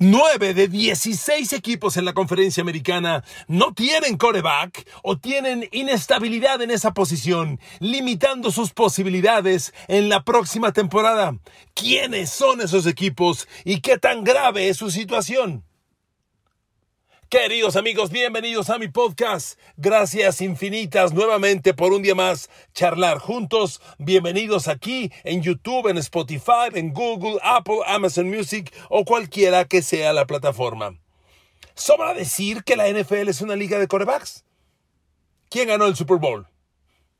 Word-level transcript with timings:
9 0.00 0.54
de 0.54 0.68
16 0.68 1.52
equipos 1.54 1.96
en 1.96 2.04
la 2.04 2.12
conferencia 2.12 2.60
americana 2.60 3.24
no 3.48 3.74
tienen 3.74 4.16
coreback 4.16 4.86
o 5.02 5.18
tienen 5.18 5.68
inestabilidad 5.72 6.62
en 6.62 6.70
esa 6.70 6.94
posición, 6.94 7.58
limitando 7.80 8.52
sus 8.52 8.70
posibilidades 8.70 9.74
en 9.88 10.08
la 10.08 10.22
próxima 10.22 10.72
temporada. 10.72 11.36
¿Quiénes 11.74 12.30
son 12.30 12.60
esos 12.60 12.86
equipos 12.86 13.48
y 13.64 13.80
qué 13.80 13.98
tan 13.98 14.22
grave 14.22 14.68
es 14.68 14.76
su 14.76 14.92
situación? 14.92 15.64
Queridos 17.30 17.76
amigos, 17.76 18.10
bienvenidos 18.10 18.70
a 18.70 18.78
mi 18.78 18.88
podcast. 18.88 19.60
Gracias 19.76 20.40
infinitas 20.40 21.12
nuevamente 21.12 21.74
por 21.74 21.92
un 21.92 22.00
día 22.00 22.14
más 22.14 22.48
charlar 22.72 23.18
juntos. 23.18 23.82
Bienvenidos 23.98 24.66
aquí 24.66 25.12
en 25.24 25.42
YouTube, 25.42 25.88
en 25.88 25.98
Spotify, 25.98 26.70
en 26.72 26.94
Google, 26.94 27.38
Apple, 27.42 27.80
Amazon 27.86 28.30
Music 28.30 28.72
o 28.88 29.04
cualquiera 29.04 29.66
que 29.66 29.82
sea 29.82 30.14
la 30.14 30.26
plataforma. 30.26 30.98
Sobra 31.74 32.14
decir 32.14 32.64
que 32.64 32.76
la 32.76 32.88
NFL 32.88 33.28
es 33.28 33.42
una 33.42 33.56
liga 33.56 33.78
de 33.78 33.88
corebacks. 33.88 34.46
¿Quién 35.50 35.68
ganó 35.68 35.84
el 35.84 35.96
Super 35.96 36.16
Bowl? 36.16 36.46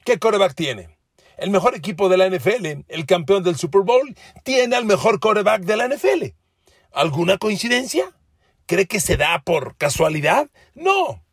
¿Qué 0.06 0.19
coreback 0.19 0.55
tiene? 0.55 0.97
El 1.37 1.50
mejor 1.50 1.77
equipo 1.77 2.09
de 2.09 2.17
la 2.17 2.31
NFL, 2.31 2.87
el 2.89 3.05
campeón 3.05 3.43
del 3.43 3.59
Super 3.59 3.83
Bowl, 3.83 4.17
tiene 4.43 4.75
al 4.75 4.87
mejor 4.87 5.20
coreback 5.20 5.65
de 5.65 5.77
la 5.77 5.87
NFL. 5.87 6.33
¿Alguna 6.93 7.37
coincidencia? 7.37 8.17
¿Cree 8.69 8.86
que 8.86 9.00
se 9.00 9.16
da 9.16 9.41
por 9.47 9.77
casualidad? 9.78 10.50
No. 10.74 11.24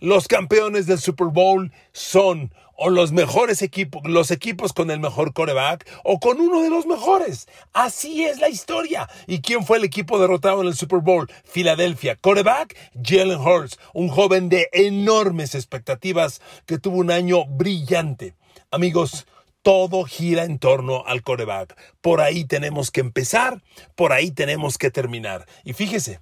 Los 0.00 0.26
campeones 0.26 0.86
del 0.86 0.98
Super 0.98 1.26
Bowl 1.26 1.70
son 1.92 2.50
o 2.76 2.88
los 2.88 3.12
mejores 3.12 3.60
equipos, 3.60 4.00
los 4.06 4.30
equipos 4.30 4.72
con 4.72 4.90
el 4.90 4.98
mejor 4.98 5.34
coreback 5.34 5.86
o 6.02 6.18
con 6.18 6.40
uno 6.40 6.62
de 6.62 6.70
los 6.70 6.86
mejores. 6.86 7.46
Así 7.74 8.24
es 8.24 8.38
la 8.40 8.48
historia. 8.48 9.06
¿Y 9.26 9.42
quién 9.42 9.66
fue 9.66 9.76
el 9.76 9.84
equipo 9.84 10.18
derrotado 10.18 10.62
en 10.62 10.68
el 10.68 10.74
Super 10.74 11.00
Bowl? 11.00 11.30
Filadelfia. 11.44 12.16
Coreback, 12.16 12.74
Jalen 13.04 13.38
Hurts, 13.38 13.78
un 13.92 14.08
joven 14.08 14.48
de 14.48 14.70
enormes 14.72 15.54
expectativas 15.54 16.40
que 16.64 16.78
tuvo 16.78 16.96
un 16.96 17.10
año 17.10 17.44
brillante. 17.44 18.34
Amigos, 18.70 19.26
todo 19.60 20.04
gira 20.04 20.44
en 20.44 20.58
torno 20.58 21.04
al 21.04 21.22
coreback. 21.22 21.76
Por 22.00 22.22
ahí 22.22 22.46
tenemos 22.46 22.90
que 22.90 23.00
empezar, 23.00 23.62
por 23.94 24.14
ahí 24.14 24.30
tenemos 24.30 24.78
que 24.78 24.90
terminar. 24.90 25.46
Y 25.64 25.74
fíjese, 25.74 26.20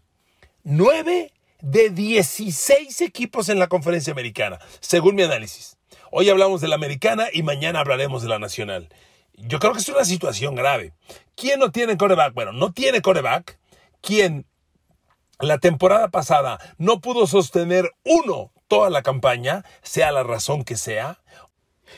9 0.69 1.33
de 1.61 1.91
16 1.91 3.01
equipos 3.03 3.49
en 3.51 3.61
la 3.61 3.69
conferencia 3.69 4.13
americana, 4.13 4.59
según 4.81 5.15
mi 5.15 5.23
análisis. 5.23 5.77
Hoy 6.11 6.29
hablamos 6.29 6.61
de 6.61 6.67
la 6.67 6.75
americana 6.75 7.29
y 7.33 7.45
mañana 7.45 7.79
hablaremos 7.79 8.23
de 8.23 8.29
la 8.29 8.41
nacional. 8.41 8.89
Yo 9.35 9.61
creo 9.61 9.75
que 9.75 9.79
es 9.79 9.89
una 9.89 10.05
situación 10.05 10.57
grave. 10.57 10.93
¿Quién 11.37 11.61
no 11.61 11.71
tiene 11.71 11.97
coreback? 11.97 12.35
Bueno, 12.35 12.51
no 12.51 12.73
tiene 12.73 13.01
coreback. 13.01 13.61
¿Quién 14.01 14.45
la 15.39 15.59
temporada 15.59 16.09
pasada 16.09 16.59
no 16.79 17.01
pudo 17.01 17.29
sostener 17.29 17.93
uno 18.03 18.51
toda 18.67 18.91
la 18.91 19.05
campaña, 19.05 19.65
sea 19.83 20.11
la 20.11 20.25
razón 20.25 20.65
que 20.65 20.77
sea. 20.77 21.23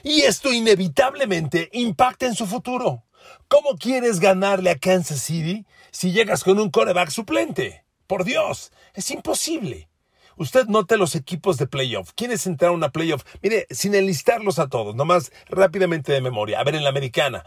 Y 0.02 0.20
esto 0.24 0.52
inevitablemente 0.52 1.70
impacta 1.72 2.26
en 2.26 2.34
su 2.34 2.46
futuro. 2.46 3.04
¿Cómo 3.48 3.78
quieres 3.78 4.20
ganarle 4.20 4.68
a 4.68 4.78
Kansas 4.78 5.22
City 5.22 5.64
si 5.90 6.12
llegas 6.12 6.44
con 6.44 6.60
un 6.60 6.70
coreback 6.70 7.08
suplente? 7.08 7.87
Por 8.08 8.24
Dios, 8.24 8.72
es 8.94 9.10
imposible. 9.10 9.88
Usted 10.38 10.66
note 10.66 10.96
los 10.96 11.14
equipos 11.14 11.58
de 11.58 11.66
playoff. 11.66 12.12
¿Quiénes 12.16 12.46
entraron 12.46 12.82
a 12.82 12.90
playoff? 12.90 13.22
Mire, 13.42 13.66
sin 13.70 13.94
enlistarlos 13.94 14.58
a 14.58 14.68
todos, 14.68 14.94
nomás 14.94 15.30
rápidamente 15.46 16.10
de 16.12 16.22
memoria. 16.22 16.58
A 16.58 16.64
ver, 16.64 16.74
en 16.74 16.84
la 16.84 16.88
americana. 16.88 17.44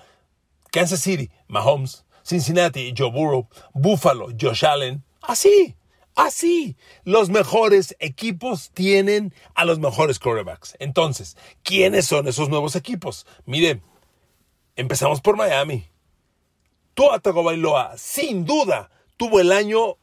Kansas 0.72 0.99
City, 1.01 1.31
Mahomes. 1.47 2.05
Cincinnati, 2.23 2.94
Joe 2.95 3.09
Burrow. 3.09 3.49
Buffalo, 3.73 4.27
Josh 4.39 4.63
Allen. 4.63 5.03
Así, 5.23 5.75
así. 6.16 6.78
Los 7.05 7.29
mejores 7.29 7.95
equipos 7.99 8.69
tienen 8.72 9.33
a 9.55 9.66
los 9.66 9.79
mejores 9.79 10.19
quarterbacks. 10.19 10.75
Entonces, 10.78 11.38
¿quiénes 11.63 12.05
son 12.05 12.28
esos 12.28 12.49
nuevos 12.49 12.75
equipos? 12.75 13.25
Mire, 13.45 13.81
empezamos 14.75 15.22
por 15.22 15.38
Miami. 15.38 15.85
Tua 16.93 17.19
Tagovailoa, 17.19 17.97
sin 17.97 18.45
duda, 18.45 18.91
tuvo 19.17 19.39
el 19.39 19.51
año 19.53 19.97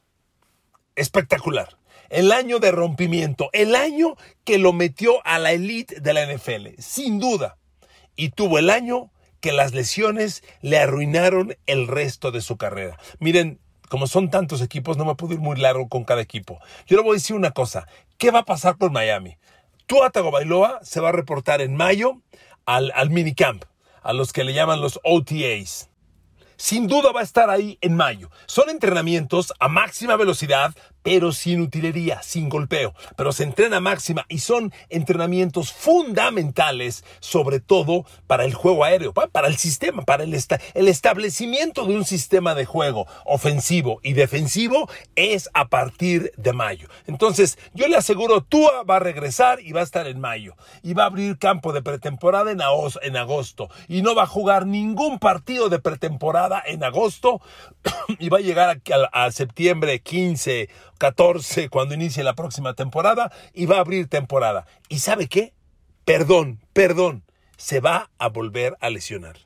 espectacular. 0.99 1.77
El 2.11 2.33
año 2.33 2.59
de 2.59 2.71
rompimiento, 2.71 3.51
el 3.53 3.75
año 3.75 4.17
que 4.45 4.59
lo 4.59 4.73
metió 4.73 5.25
a 5.27 5.39
la 5.39 5.53
elite 5.53 6.01
de 6.01 6.15
la 6.15 6.27
NFL, 6.27 6.69
sin 6.79 7.19
duda. 7.19 7.59
Y 8.17 8.31
tuvo 8.31 8.59
el 8.59 8.71
año 8.71 9.11
que 9.41 9.53
las 9.53 9.75
lesiones 9.75 10.43
le 10.63 10.79
arruinaron 10.79 11.57
el 11.67 11.87
resto 11.87 12.31
de 12.31 12.41
su 12.41 12.57
carrera. 12.57 12.99
Miren, 13.21 13.61
como 13.89 14.07
son 14.07 14.31
tantos 14.31 14.63
equipos, 14.63 14.97
no 14.97 15.05
me 15.05 15.15
puedo 15.15 15.35
ir 15.35 15.41
muy 15.41 15.57
largo 15.57 15.89
con 15.89 16.05
cada 16.05 16.23
equipo. 16.23 16.59
Yo 16.87 16.97
le 16.97 17.03
voy 17.03 17.13
a 17.13 17.15
decir 17.15 17.37
una 17.37 17.53
cosa. 17.53 17.87
¿Qué 18.17 18.31
va 18.31 18.41
a 18.41 18.45
pasar 18.45 18.79
con 18.79 18.93
Miami? 18.93 19.37
Tua 19.87 20.11
Tagovailoa 20.11 20.81
se 20.83 21.01
va 21.01 21.11
a 21.11 21.13
reportar 21.13 21.61
en 21.61 21.75
mayo 21.75 22.21
al, 22.67 22.91
al 22.95 23.11
minicamp, 23.11 23.65
a 24.03 24.13
los 24.13 24.33
que 24.33 24.45
le 24.45 24.55
llaman 24.55 24.81
los 24.81 24.99
OTAs 25.05 25.89
sin 26.59 26.89
duda 26.89 27.13
va 27.13 27.21
a 27.21 27.25
estar 27.25 27.49
ahí 27.49 27.79
en 27.81 27.97
mayo. 27.97 28.31
Son 28.47 28.69
entrenamientos 28.69 29.55
a 29.59 29.69
máxima 29.69 30.17
velocidad 30.17 30.75
pero 31.09 31.33
sin 31.33 31.63
utilería, 31.63 32.23
sin 32.23 32.51
golpeo. 32.51 32.93
Pero 33.17 33.33
se 33.33 33.43
entrena 33.43 33.81
máxima 33.81 34.27
y 34.29 34.41
son 34.41 34.75
entrenamientos 34.91 35.73
fundamentales, 35.73 37.03
sobre 37.21 37.61
todo 37.61 38.05
para 38.27 38.45
el 38.45 38.53
juego 38.53 38.85
aéreo, 38.85 39.15
para 39.15 39.49
el 39.49 39.57
sistema, 39.57 40.03
para 40.03 40.25
el, 40.25 40.35
el 40.35 40.89
establecimiento 40.89 41.87
de 41.87 41.97
un 41.97 42.05
sistema 42.05 42.55
de 42.55 42.67
juego 42.67 43.07
ofensivo 43.25 44.01
y 44.03 44.13
defensivo 44.13 44.91
es 45.17 45.49
a 45.55 45.69
partir 45.69 46.31
de 46.37 46.53
mayo. 46.53 46.89
Entonces, 47.07 47.59
yo 47.73 47.89
le 47.89 47.97
aseguro, 47.97 48.43
Tua 48.43 48.83
va 48.83 48.97
a 48.97 49.01
regresar 49.01 49.61
y 49.61 49.73
va 49.73 49.81
a 49.81 49.85
estar 49.85 50.07
en 50.09 50.21
mayo. 50.21 50.57
Y 50.83 50.93
va 50.93 51.05
a 51.05 51.07
abrir 51.07 51.39
campo 51.39 51.73
de 51.73 51.81
pretemporada 51.81 52.53
en, 52.53 53.17
agosto. 53.17 53.71
Y 53.89 54.03
no 54.03 54.15
va 54.15 54.25
a 54.25 54.27
jugar 54.27 54.67
ningún 54.67 55.19
partido 55.19 55.71
de 55.71 55.79
pretemporada 55.79 56.63
en 56.67 56.85
agosto. 56.85 57.41
y 58.19 58.29
va 58.29 58.37
a 58.37 58.43
llegar 58.43 58.83
a, 58.93 59.25
a 59.25 59.33
septiembre 59.33 60.01
15 60.01 60.69
14 60.99 61.69
cuando 61.69 61.95
inicie 61.95 62.23
la 62.25 62.35
próxima 62.35 62.75
temporada 62.75 63.33
y 63.55 63.67
va 63.67 63.77
a 63.77 63.81
abrir 63.81 64.09
temporada. 64.09 64.67
¿Y 64.89 64.99
sabe 64.99 65.29
qué? 65.29 65.53
Perdón, 66.05 66.61
perdón, 66.73 67.25
se 67.57 67.81
va 67.81 68.11
a 68.19 68.29
volver 68.29 68.77
a 68.81 68.91
lesionar. 68.91 69.37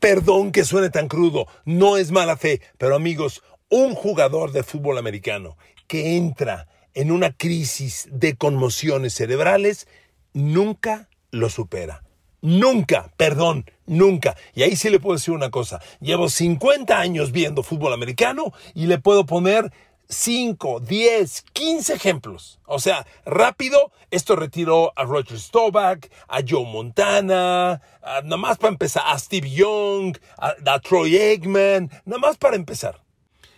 Perdón 0.00 0.52
que 0.52 0.64
suene 0.64 0.90
tan 0.90 1.08
crudo, 1.08 1.46
no 1.64 1.96
es 1.96 2.10
mala 2.10 2.36
fe, 2.36 2.60
pero 2.78 2.94
amigos, 2.96 3.42
un 3.68 3.94
jugador 3.94 4.52
de 4.52 4.62
fútbol 4.62 4.98
americano 4.98 5.56
que 5.86 6.16
entra 6.16 6.66
en 6.94 7.10
una 7.10 7.32
crisis 7.32 8.08
de 8.10 8.36
conmociones 8.36 9.14
cerebrales 9.14 9.86
nunca 10.32 11.08
lo 11.30 11.50
supera. 11.50 12.02
Nunca, 12.42 13.12
perdón, 13.16 13.66
nunca. 13.86 14.36
Y 14.54 14.62
ahí 14.62 14.74
sí 14.74 14.88
le 14.88 14.98
puedo 14.98 15.16
decir 15.16 15.34
una 15.34 15.50
cosa. 15.50 15.80
Llevo 16.00 16.30
50 16.30 16.98
años 16.98 17.32
viendo 17.32 17.62
fútbol 17.62 17.92
americano 17.92 18.52
y 18.74 18.86
le 18.86 18.98
puedo 18.98 19.26
poner 19.26 19.70
5, 20.10 20.80
10, 20.80 21.42
15 21.52 21.94
ejemplos. 21.94 22.58
O 22.66 22.78
sea, 22.78 23.06
rápido, 23.24 23.92
esto 24.10 24.36
retiró 24.36 24.92
a 24.96 25.04
Roger 25.04 25.38
Staubach, 25.38 26.00
a 26.28 26.40
Joe 26.46 26.66
Montana, 26.66 27.80
nada 28.02 28.36
más 28.36 28.58
para 28.58 28.72
empezar, 28.72 29.04
a 29.06 29.18
Steve 29.18 29.50
Young, 29.50 30.18
a, 30.36 30.78
Troy 30.80 31.16
Eggman, 31.16 31.90
nada 32.04 32.18
más 32.18 32.36
para 32.36 32.56
empezar. 32.56 33.02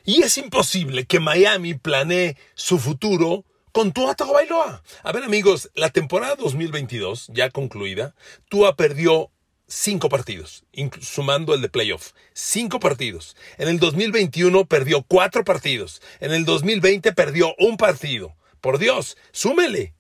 Y 0.05 0.23
es 0.23 0.37
imposible 0.39 1.07
que 1.07 1.21
Miami 1.21 1.75
planee 1.75 2.37
su 2.55 2.79
futuro 2.79 3.45
con 3.73 3.93
Tua 3.93 4.15
Tagovailoa. 4.15 4.83
A 5.03 5.13
ver, 5.13 5.25
amigos, 5.25 5.71
la 5.75 5.91
temporada 5.91 6.37
2022, 6.37 7.29
ya 7.33 7.51
concluida, 7.51 8.15
Tua 8.51 8.77
perdió 8.77 9.31
cinco 9.73 10.09
partidos, 10.09 10.65
sumando 11.01 11.55
el 11.55 11.63
de 11.63 11.69
playoff. 11.69 12.13
Cinco 12.35 12.79
partidos. 12.79 13.37
En 13.57 13.69
el 13.69 13.79
2021 13.79 14.67
perdió 14.67 15.03
cuatro 15.03 15.45
partidos. 15.45 16.03
En 16.21 16.33
el 16.33 16.45
2020 16.45 17.13
perdió 17.13 17.55
un 17.59 17.77
partido. 17.77 18.37
Por 18.61 18.79
Dios, 18.79 19.17
súmele. 19.33 19.95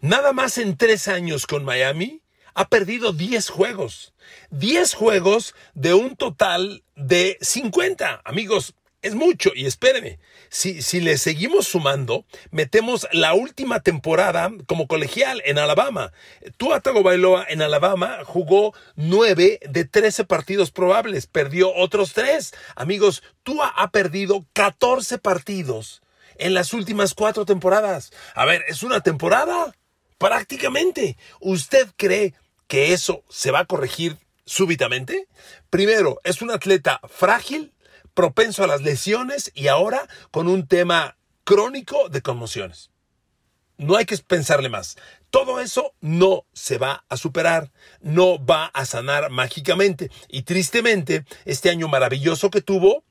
Nada 0.00 0.32
más 0.32 0.56
en 0.58 0.76
tres 0.76 1.08
años 1.08 1.46
con 1.46 1.64
Miami 1.64 2.22
ha 2.54 2.68
perdido 2.68 3.12
10 3.12 3.48
juegos. 3.48 4.14
10 4.50 4.94
juegos 4.94 5.54
de 5.74 5.94
un 5.94 6.16
total 6.16 6.84
de 6.94 7.38
50. 7.40 8.22
Amigos, 8.24 8.74
es 9.02 9.14
mucho. 9.14 9.50
Y 9.54 9.66
espérenme, 9.66 10.20
si, 10.52 10.82
si 10.82 11.00
le 11.00 11.16
seguimos 11.16 11.66
sumando, 11.66 12.26
metemos 12.50 13.08
la 13.10 13.32
última 13.32 13.80
temporada 13.80 14.50
como 14.66 14.86
colegial 14.86 15.40
en 15.46 15.58
Alabama. 15.58 16.12
Tua 16.58 16.82
Bailoa 16.84 17.46
en 17.48 17.62
Alabama 17.62 18.18
jugó 18.26 18.74
9 18.96 19.60
de 19.66 19.84
13 19.86 20.24
partidos 20.24 20.70
probables, 20.70 21.26
perdió 21.26 21.74
otros 21.74 22.12
3. 22.12 22.52
Amigos, 22.76 23.22
Tua 23.42 23.68
ha 23.68 23.90
perdido 23.92 24.44
14 24.52 25.16
partidos 25.16 26.02
en 26.36 26.52
las 26.52 26.74
últimas 26.74 27.14
cuatro 27.14 27.46
temporadas. 27.46 28.12
A 28.34 28.44
ver, 28.44 28.62
¿es 28.68 28.82
una 28.82 29.00
temporada? 29.00 29.74
Prácticamente. 30.18 31.16
¿Usted 31.40 31.88
cree 31.96 32.34
que 32.68 32.92
eso 32.92 33.24
se 33.30 33.52
va 33.52 33.60
a 33.60 33.64
corregir 33.64 34.18
súbitamente? 34.44 35.28
Primero, 35.70 36.20
es 36.24 36.42
un 36.42 36.50
atleta 36.50 37.00
frágil, 37.08 37.72
propenso 38.14 38.64
a 38.64 38.66
las 38.66 38.82
lesiones 38.82 39.50
y 39.54 39.68
ahora 39.68 40.08
con 40.30 40.48
un 40.48 40.66
tema 40.66 41.16
crónico 41.44 42.08
de 42.08 42.22
conmociones. 42.22 42.90
No 43.78 43.96
hay 43.96 44.04
que 44.04 44.16
pensarle 44.18 44.68
más. 44.68 44.96
Todo 45.30 45.60
eso 45.60 45.94
no 46.00 46.44
se 46.52 46.78
va 46.78 47.04
a 47.08 47.16
superar, 47.16 47.72
no 48.00 48.44
va 48.44 48.66
a 48.66 48.84
sanar 48.84 49.30
mágicamente. 49.30 50.10
Y 50.28 50.42
tristemente, 50.42 51.24
este 51.44 51.70
año 51.70 51.88
maravilloso 51.88 52.50
que 52.50 52.60
tuvo, 52.60 53.04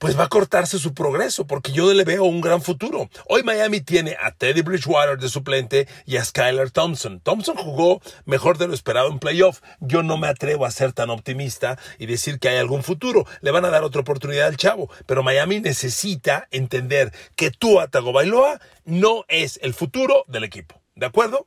pues 0.00 0.18
va 0.18 0.24
a 0.24 0.28
cortarse 0.28 0.78
su 0.78 0.94
progreso, 0.94 1.46
porque 1.46 1.72
yo 1.72 1.92
le 1.92 2.04
veo 2.04 2.24
un 2.24 2.40
gran 2.40 2.62
futuro. 2.62 3.10
Hoy 3.28 3.42
Miami 3.42 3.82
tiene 3.82 4.16
a 4.18 4.32
Teddy 4.32 4.62
Bridgewater 4.62 5.18
de 5.18 5.28
suplente 5.28 5.86
y 6.06 6.16
a 6.16 6.24
Skylar 6.24 6.70
Thompson. 6.70 7.20
Thompson 7.20 7.54
jugó 7.54 8.00
mejor 8.24 8.56
de 8.56 8.66
lo 8.66 8.72
esperado 8.72 9.10
en 9.10 9.18
playoff. 9.18 9.60
Yo 9.78 10.02
no 10.02 10.16
me 10.16 10.26
atrevo 10.26 10.64
a 10.64 10.70
ser 10.70 10.94
tan 10.94 11.10
optimista 11.10 11.78
y 11.98 12.06
decir 12.06 12.38
que 12.38 12.48
hay 12.48 12.56
algún 12.56 12.82
futuro. 12.82 13.26
Le 13.42 13.50
van 13.50 13.66
a 13.66 13.70
dar 13.70 13.84
otra 13.84 14.00
oportunidad 14.00 14.46
al 14.46 14.56
chavo, 14.56 14.90
pero 15.04 15.22
Miami 15.22 15.60
necesita 15.60 16.48
entender 16.50 17.12
que 17.36 17.50
Tua 17.50 17.88
Tagovailoa 17.88 18.58
no 18.86 19.26
es 19.28 19.60
el 19.62 19.74
futuro 19.74 20.24
del 20.28 20.44
equipo. 20.44 20.80
¿De 20.94 21.04
acuerdo? 21.04 21.46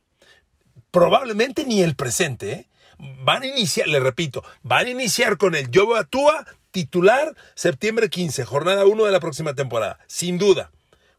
Probablemente 0.92 1.64
ni 1.64 1.82
el 1.82 1.96
presente, 1.96 2.52
¿eh? 2.52 2.68
Van 2.98 3.42
a 3.42 3.46
iniciar, 3.46 3.88
le 3.88 3.98
repito, 3.98 4.44
van 4.62 4.86
a 4.86 4.90
iniciar 4.90 5.38
con 5.38 5.56
el 5.56 5.68
yo 5.72 5.88
Tua 6.08 6.46
titular 6.74 7.36
septiembre 7.54 8.10
15, 8.10 8.44
jornada 8.44 8.84
1 8.84 9.04
de 9.04 9.12
la 9.12 9.20
próxima 9.20 9.54
temporada, 9.54 10.00
sin 10.08 10.38
duda. 10.38 10.72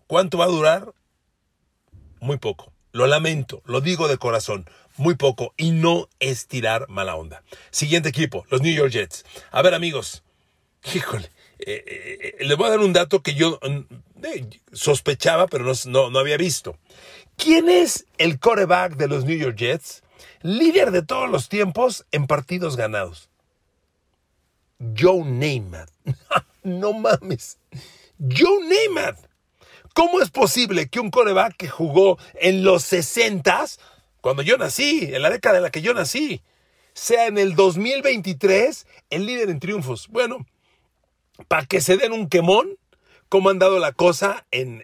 ¿Cuánto 0.06 0.38
va 0.38 0.44
a 0.44 0.50
durar? 0.50 0.94
Muy 2.20 2.38
poco. 2.38 2.74
Lo 2.92 3.08
lamento, 3.08 3.62
lo 3.64 3.80
digo 3.80 4.10
de 4.10 4.18
corazón, 4.18 4.70
muy 4.98 5.16
poco 5.16 5.54
y 5.56 5.72
no 5.72 6.10
es 6.20 6.48
tirar 6.48 6.90
mala 6.90 7.16
onda. 7.16 7.42
Siguiente 7.72 8.10
equipo, 8.10 8.46
los 8.50 8.62
New 8.62 8.74
York 8.74 8.92
Jets. 8.92 9.24
A 9.52 9.62
ver 9.62 9.74
amigos, 9.74 10.24
híjole, 10.94 11.32
eh, 11.60 11.84
eh, 11.88 12.36
eh, 12.38 12.46
les 12.46 12.58
voy 12.58 12.68
a 12.68 12.72
dar 12.72 12.80
un 12.80 12.92
dato 12.92 13.22
que 13.22 13.36
yo 13.36 13.58
sospechaba 14.74 15.48
pero 15.48 15.72
no, 15.86 16.10
no 16.10 16.20
había 16.20 16.36
visto. 16.36 16.78
¿Quién 17.38 17.70
es 17.70 18.08
el 18.18 18.40
coreback 18.40 18.98
de 18.98 19.08
los 19.08 19.24
New 19.24 19.38
York 19.38 19.56
Jets? 19.56 20.04
Líder 20.42 20.92
de 20.92 21.02
todos 21.02 21.30
los 21.30 21.48
tiempos 21.48 22.06
en 22.12 22.28
partidos 22.28 22.76
ganados. 22.76 23.30
Joe 24.80 25.24
Namath. 25.24 25.92
no 26.64 26.94
mames. 26.94 27.58
Joe 28.20 28.60
Namath. 28.64 29.20
¿Cómo 29.94 30.22
es 30.22 30.30
posible 30.30 30.90
que 30.90 31.00
un 31.00 31.10
coreback 31.10 31.56
que 31.56 31.70
jugó 31.70 32.18
en 32.34 32.64
los 32.64 32.84
60 32.84 33.66
cuando 34.20 34.42
yo 34.42 34.58
nací, 34.58 35.10
en 35.14 35.22
la 35.22 35.30
década 35.30 35.58
en 35.58 35.64
la 35.64 35.70
que 35.70 35.82
yo 35.82 35.94
nací, 35.94 36.42
sea 36.94 37.28
en 37.28 37.38
el 37.38 37.56
2023 37.56 38.88
el 39.10 39.26
líder 39.26 39.50
en 39.50 39.60
triunfos? 39.60 40.10
Bueno, 40.10 40.46
para 41.48 41.66
que 41.66 41.80
se 41.80 41.96
den 41.96 42.12
un 42.12 42.28
quemón, 42.28 42.78
cómo 43.30 43.50
han 43.50 43.60
dado 43.60 43.80
la 43.80 43.94
cosa 43.94 44.46
en, 44.52 44.84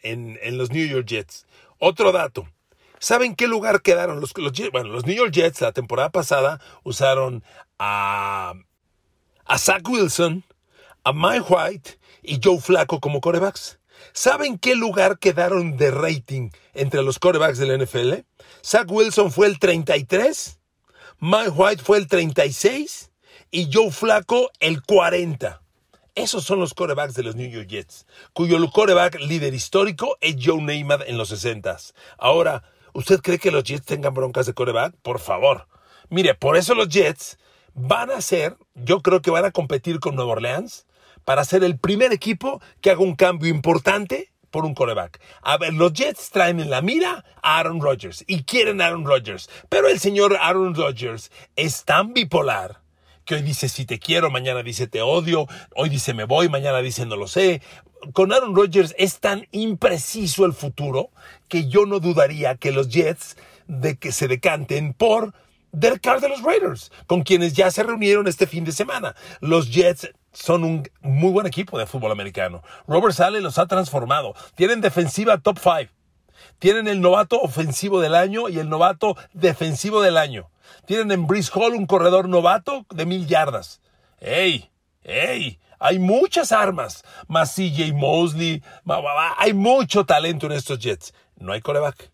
los 0.57 0.71
New 0.71 0.87
York 0.87 1.07
Jets. 1.07 1.45
Otro 1.79 2.11
dato. 2.11 2.47
¿Saben 2.99 3.35
qué 3.35 3.47
lugar 3.47 3.81
quedaron 3.81 4.21
los, 4.21 4.37
los, 4.37 4.53
bueno, 4.71 4.89
los 4.89 5.05
New 5.05 5.15
York 5.15 5.31
Jets 5.31 5.59
la 5.59 5.71
temporada 5.71 6.11
pasada 6.11 6.61
usaron 6.83 7.43
a 7.79 8.53
a 9.45 9.57
Zach 9.57 9.87
Wilson, 9.87 10.43
a 11.03 11.13
Mike 11.13 11.45
White 11.49 11.99
y 12.23 12.39
Joe 12.43 12.59
Flacco 12.59 12.99
como 12.99 13.21
corebacks. 13.21 13.79
¿Saben 14.13 14.57
qué 14.57 14.75
lugar 14.75 15.19
quedaron 15.19 15.77
de 15.77 15.91
rating 15.91 16.49
entre 16.73 17.03
los 17.03 17.19
corebacks 17.19 17.57
de 17.57 17.67
la 17.67 17.83
NFL? 17.83 18.25
Zach 18.63 18.89
Wilson 18.89 19.31
fue 19.31 19.47
el 19.47 19.59
33, 19.59 20.59
Mike 21.19 21.49
White 21.49 21.83
fue 21.83 21.97
el 21.97 22.07
36 22.07 23.11
y 23.51 23.69
Joe 23.71 23.91
Flacco 23.91 24.49
el 24.59 24.81
40. 24.81 25.61
Esos 26.15 26.43
son 26.43 26.59
los 26.59 26.73
corebacks 26.73 27.13
de 27.13 27.23
los 27.23 27.35
New 27.35 27.49
York 27.49 27.67
Jets, 27.67 28.05
cuyo 28.33 28.57
coreback 28.71 29.19
líder 29.21 29.53
histórico 29.53 30.17
es 30.19 30.35
Joe 30.43 30.61
Namath 30.61 31.07
en 31.07 31.17
los 31.17 31.29
60. 31.29 31.77
Ahora, 32.17 32.63
¿usted 32.93 33.21
cree 33.21 33.39
que 33.39 33.51
los 33.51 33.63
Jets 33.63 33.85
tengan 33.85 34.13
broncas 34.13 34.45
de 34.45 34.53
coreback? 34.53 34.93
Por 35.01 35.19
favor. 35.19 35.67
Mire, 36.09 36.35
por 36.35 36.57
eso 36.57 36.75
los 36.75 36.89
Jets 36.89 37.37
van 37.73 38.11
a 38.11 38.21
ser, 38.21 38.57
yo 38.75 39.01
creo 39.01 39.21
que 39.21 39.31
van 39.31 39.45
a 39.45 39.51
competir 39.51 39.99
con 39.99 40.15
Nueva 40.15 40.33
Orleans 40.33 40.85
para 41.25 41.45
ser 41.45 41.63
el 41.63 41.77
primer 41.77 42.11
equipo 42.11 42.61
que 42.81 42.91
haga 42.91 43.01
un 43.01 43.15
cambio 43.15 43.49
importante 43.49 44.31
por 44.49 44.65
un 44.65 44.73
coreback. 44.73 45.19
A 45.41 45.57
ver, 45.57 45.73
los 45.73 45.93
Jets 45.93 46.29
traen 46.29 46.59
en 46.59 46.69
la 46.69 46.81
mira 46.81 47.23
a 47.41 47.59
Aaron 47.59 47.81
Rodgers 47.81 48.23
y 48.27 48.43
quieren 48.43 48.81
Aaron 48.81 49.05
Rodgers, 49.05 49.49
pero 49.69 49.87
el 49.87 49.99
señor 49.99 50.37
Aaron 50.39 50.75
Rodgers 50.75 51.31
es 51.55 51.85
tan 51.85 52.13
bipolar 52.13 52.81
que 53.25 53.35
hoy 53.35 53.41
dice 53.43 53.69
si 53.69 53.85
te 53.85 53.99
quiero, 53.99 54.29
mañana 54.29 54.61
dice 54.61 54.87
te 54.87 55.01
odio, 55.01 55.47
hoy 55.75 55.89
dice 55.89 56.13
me 56.13 56.25
voy, 56.25 56.49
mañana 56.49 56.79
dice 56.79 57.05
no 57.05 57.15
lo 57.15 57.27
sé. 57.27 57.61
Con 58.13 58.33
Aaron 58.33 58.55
Rodgers 58.55 58.93
es 58.97 59.19
tan 59.19 59.47
impreciso 59.51 60.45
el 60.45 60.53
futuro 60.53 61.11
que 61.47 61.67
yo 61.67 61.85
no 61.85 61.99
dudaría 61.99 62.55
que 62.55 62.71
los 62.71 62.89
Jets 62.89 63.37
de 63.67 63.95
que 63.97 64.11
se 64.11 64.27
decanten 64.27 64.93
por 64.93 65.33
del 65.71 65.99
Carr 66.01 66.21
de 66.21 66.29
los 66.29 66.41
Raiders, 66.41 66.91
con 67.07 67.23
quienes 67.23 67.53
ya 67.53 67.71
se 67.71 67.83
reunieron 67.83 68.27
este 68.27 68.47
fin 68.47 68.63
de 68.63 68.71
semana. 68.71 69.15
Los 69.39 69.71
Jets 69.71 70.09
son 70.33 70.63
un 70.63 70.89
muy 71.01 71.31
buen 71.31 71.47
equipo 71.47 71.77
de 71.77 71.85
fútbol 71.85 72.11
americano. 72.11 72.63
Robert 72.87 73.15
Sale 73.15 73.41
los 73.41 73.57
ha 73.57 73.67
transformado. 73.67 74.33
Tienen 74.55 74.81
defensiva 74.81 75.37
top 75.37 75.59
5. 75.59 75.91
Tienen 76.59 76.87
el 76.87 77.01
novato 77.01 77.39
ofensivo 77.39 78.01
del 78.01 78.15
año 78.15 78.49
y 78.49 78.59
el 78.59 78.69
novato 78.69 79.15
defensivo 79.33 80.01
del 80.01 80.17
año. 80.17 80.49
Tienen 80.85 81.11
en 81.11 81.27
Brice 81.27 81.51
Hall 81.53 81.73
un 81.73 81.85
corredor 81.85 82.29
novato 82.29 82.85
de 82.89 83.05
mil 83.05 83.27
yardas. 83.27 83.81
¡Ey! 84.19 84.71
¡Ey! 85.03 85.59
Hay 85.79 85.99
muchas 85.99 86.51
armas. 86.51 87.03
Más 87.27 87.55
CJ 87.55 87.93
Mosley. 87.93 88.63
Hay 89.37 89.53
mucho 89.53 90.05
talento 90.05 90.45
en 90.45 90.51
estos 90.53 90.79
Jets. 90.79 91.13
No 91.37 91.53
hay 91.53 91.61
coreback. 91.61 92.11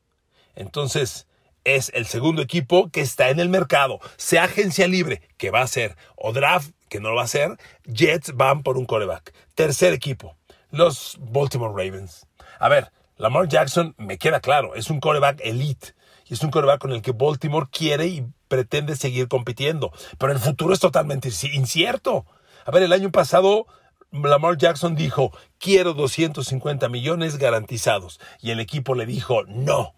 Entonces, 0.56 1.27
es 1.68 1.92
el 1.94 2.06
segundo 2.06 2.42
equipo 2.42 2.90
que 2.90 3.02
está 3.02 3.30
en 3.30 3.42
el 3.42 3.50
mercado, 3.50 4.00
sea 4.16 4.46
agencia 4.46 4.88
libre, 4.88 5.22
que 5.36 5.52
va 5.52 5.62
a 5.62 5.68
ser, 5.68 5.98
o 6.16 6.32
draft, 6.32 6.72
que 6.88 7.02
no 7.02 7.10
lo 7.10 7.16
va 7.16 7.24
a 7.24 7.28
ser, 7.28 7.58
Jets 7.86 8.36
van 8.36 8.64
por 8.64 8.78
un 8.78 8.86
coreback. 8.86 9.34
Tercer 9.54 9.92
equipo, 9.92 10.38
los 10.72 11.18
Baltimore 11.20 11.74
Ravens. 11.76 12.26
A 12.60 12.70
ver, 12.70 12.94
Lamar 13.18 13.50
Jackson, 13.50 13.96
me 13.98 14.18
queda 14.18 14.40
claro, 14.40 14.76
es 14.76 14.90
un 14.90 15.02
coreback 15.02 15.42
elite. 15.44 15.94
Y 16.30 16.36
es 16.36 16.44
un 16.44 16.52
coreback 16.52 16.80
con 16.80 16.94
el 16.94 17.02
que 17.02 17.12
Baltimore 17.12 17.68
quiere 17.70 18.08
y 18.08 18.26
pretende 18.48 18.96
seguir 18.96 19.28
compitiendo. 19.28 19.92
Pero 20.18 20.32
el 20.32 20.40
futuro 20.40 20.74
es 20.74 20.80
totalmente 20.80 21.30
incierto. 21.54 22.26
A 22.66 22.72
ver, 22.72 22.84
el 22.84 22.94
año 22.94 23.12
pasado 23.12 23.66
Lamar 24.12 24.58
Jackson 24.58 24.96
dijo, 24.96 25.32
quiero 25.58 25.94
250 25.94 26.88
millones 26.90 27.38
garantizados. 27.38 28.20
Y 28.42 28.52
el 28.52 28.60
equipo 28.60 28.96
le 28.96 29.06
dijo, 29.06 29.44
no 29.44 29.94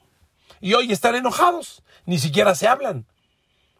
y 0.61 0.73
hoy 0.73 0.91
están 0.91 1.15
enojados, 1.15 1.83
ni 2.05 2.19
siquiera 2.19 2.55
se 2.55 2.67
hablan. 2.67 3.05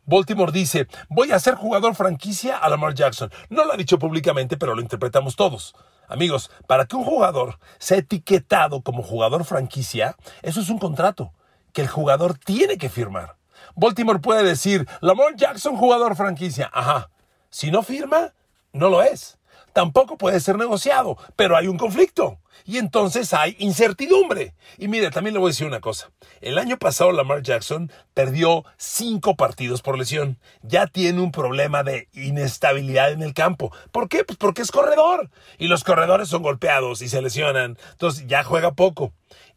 Baltimore 0.05 0.51
dice, 0.51 0.87
voy 1.07 1.31
a 1.31 1.39
ser 1.39 1.55
jugador 1.55 1.95
franquicia 1.95 2.57
a 2.57 2.69
Lamar 2.69 2.95
Jackson. 2.95 3.31
No 3.49 3.65
lo 3.65 3.73
ha 3.73 3.77
dicho 3.77 3.99
públicamente, 3.99 4.57
pero 4.57 4.73
lo 4.73 4.81
interpretamos 4.81 5.35
todos. 5.35 5.75
Amigos, 6.07 6.49
para 6.67 6.85
que 6.85 6.95
un 6.95 7.03
jugador 7.03 7.59
sea 7.77 7.99
etiquetado 7.99 8.81
como 8.81 9.03
jugador 9.03 9.45
franquicia, 9.45 10.15
eso 10.41 10.61
es 10.61 10.69
un 10.69 10.79
contrato 10.79 11.31
que 11.73 11.81
el 11.81 11.87
jugador 11.87 12.37
tiene 12.37 12.77
que 12.77 12.89
firmar. 12.89 13.35
Baltimore 13.75 14.19
puede 14.19 14.43
decir, 14.43 14.87
Lamar 15.01 15.35
Jackson 15.35 15.77
jugador 15.77 16.15
franquicia. 16.15 16.69
Ajá. 16.73 17.09
Si 17.51 17.69
no 17.69 17.83
firma, 17.83 18.33
no 18.73 18.89
lo 18.89 19.03
es 19.03 19.38
tampoco 19.73 20.17
puede 20.17 20.39
ser 20.39 20.57
negociado, 20.57 21.17
pero 21.35 21.55
hay 21.57 21.67
un 21.67 21.77
conflicto. 21.77 22.39
Y 22.65 22.77
entonces 22.77 23.33
hay 23.33 23.55
incertidumbre. 23.59 24.53
Y 24.77 24.87
mire, 24.87 25.11
también 25.11 25.33
le 25.33 25.39
voy 25.39 25.49
a 25.49 25.53
decir 25.53 25.65
una 25.65 25.79
cosa. 25.79 26.11
El 26.41 26.57
año 26.57 26.77
pasado 26.77 27.11
Lamar 27.11 27.41
Jackson 27.41 27.91
perdió 28.13 28.65
cinco 28.77 29.35
partidos 29.35 29.81
por 29.81 29.97
lesión. 29.97 30.37
Ya 30.61 30.87
tiene 30.87 31.21
un 31.21 31.31
problema 31.31 31.83
de 31.83 32.09
inestabilidad 32.13 33.11
en 33.11 33.23
el 33.23 33.33
campo. 33.33 33.71
¿Por 33.91 34.09
qué? 34.09 34.23
Pues 34.23 34.37
porque 34.37 34.61
es 34.61 34.71
corredor. 34.71 35.29
Y 35.57 35.67
los 35.67 35.83
corredores 35.83 36.27
son 36.29 36.43
golpeados 36.43 37.01
y 37.01 37.09
se 37.09 37.21
lesionan. 37.21 37.77
Entonces 37.91 38.27
ya 38.27 38.43
juega 38.43 38.73
poco. 38.73 39.13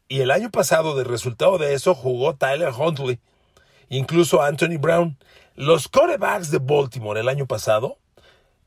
Y 0.08 0.20
el 0.20 0.30
año 0.30 0.50
pasado, 0.50 0.94
de 0.94 1.04
resultado 1.04 1.58
de 1.58 1.74
eso, 1.74 1.94
jugó 1.94 2.34
Tyler 2.34 2.72
Huntley. 2.76 3.18
incluso 3.88 4.42
Anthony 4.42 4.78
Brown. 4.78 5.18
Los 5.54 5.88
corebacks 5.88 6.50
de 6.50 6.58
Baltimore 6.58 7.20
el 7.20 7.28
año 7.28 7.46
pasado 7.46 7.98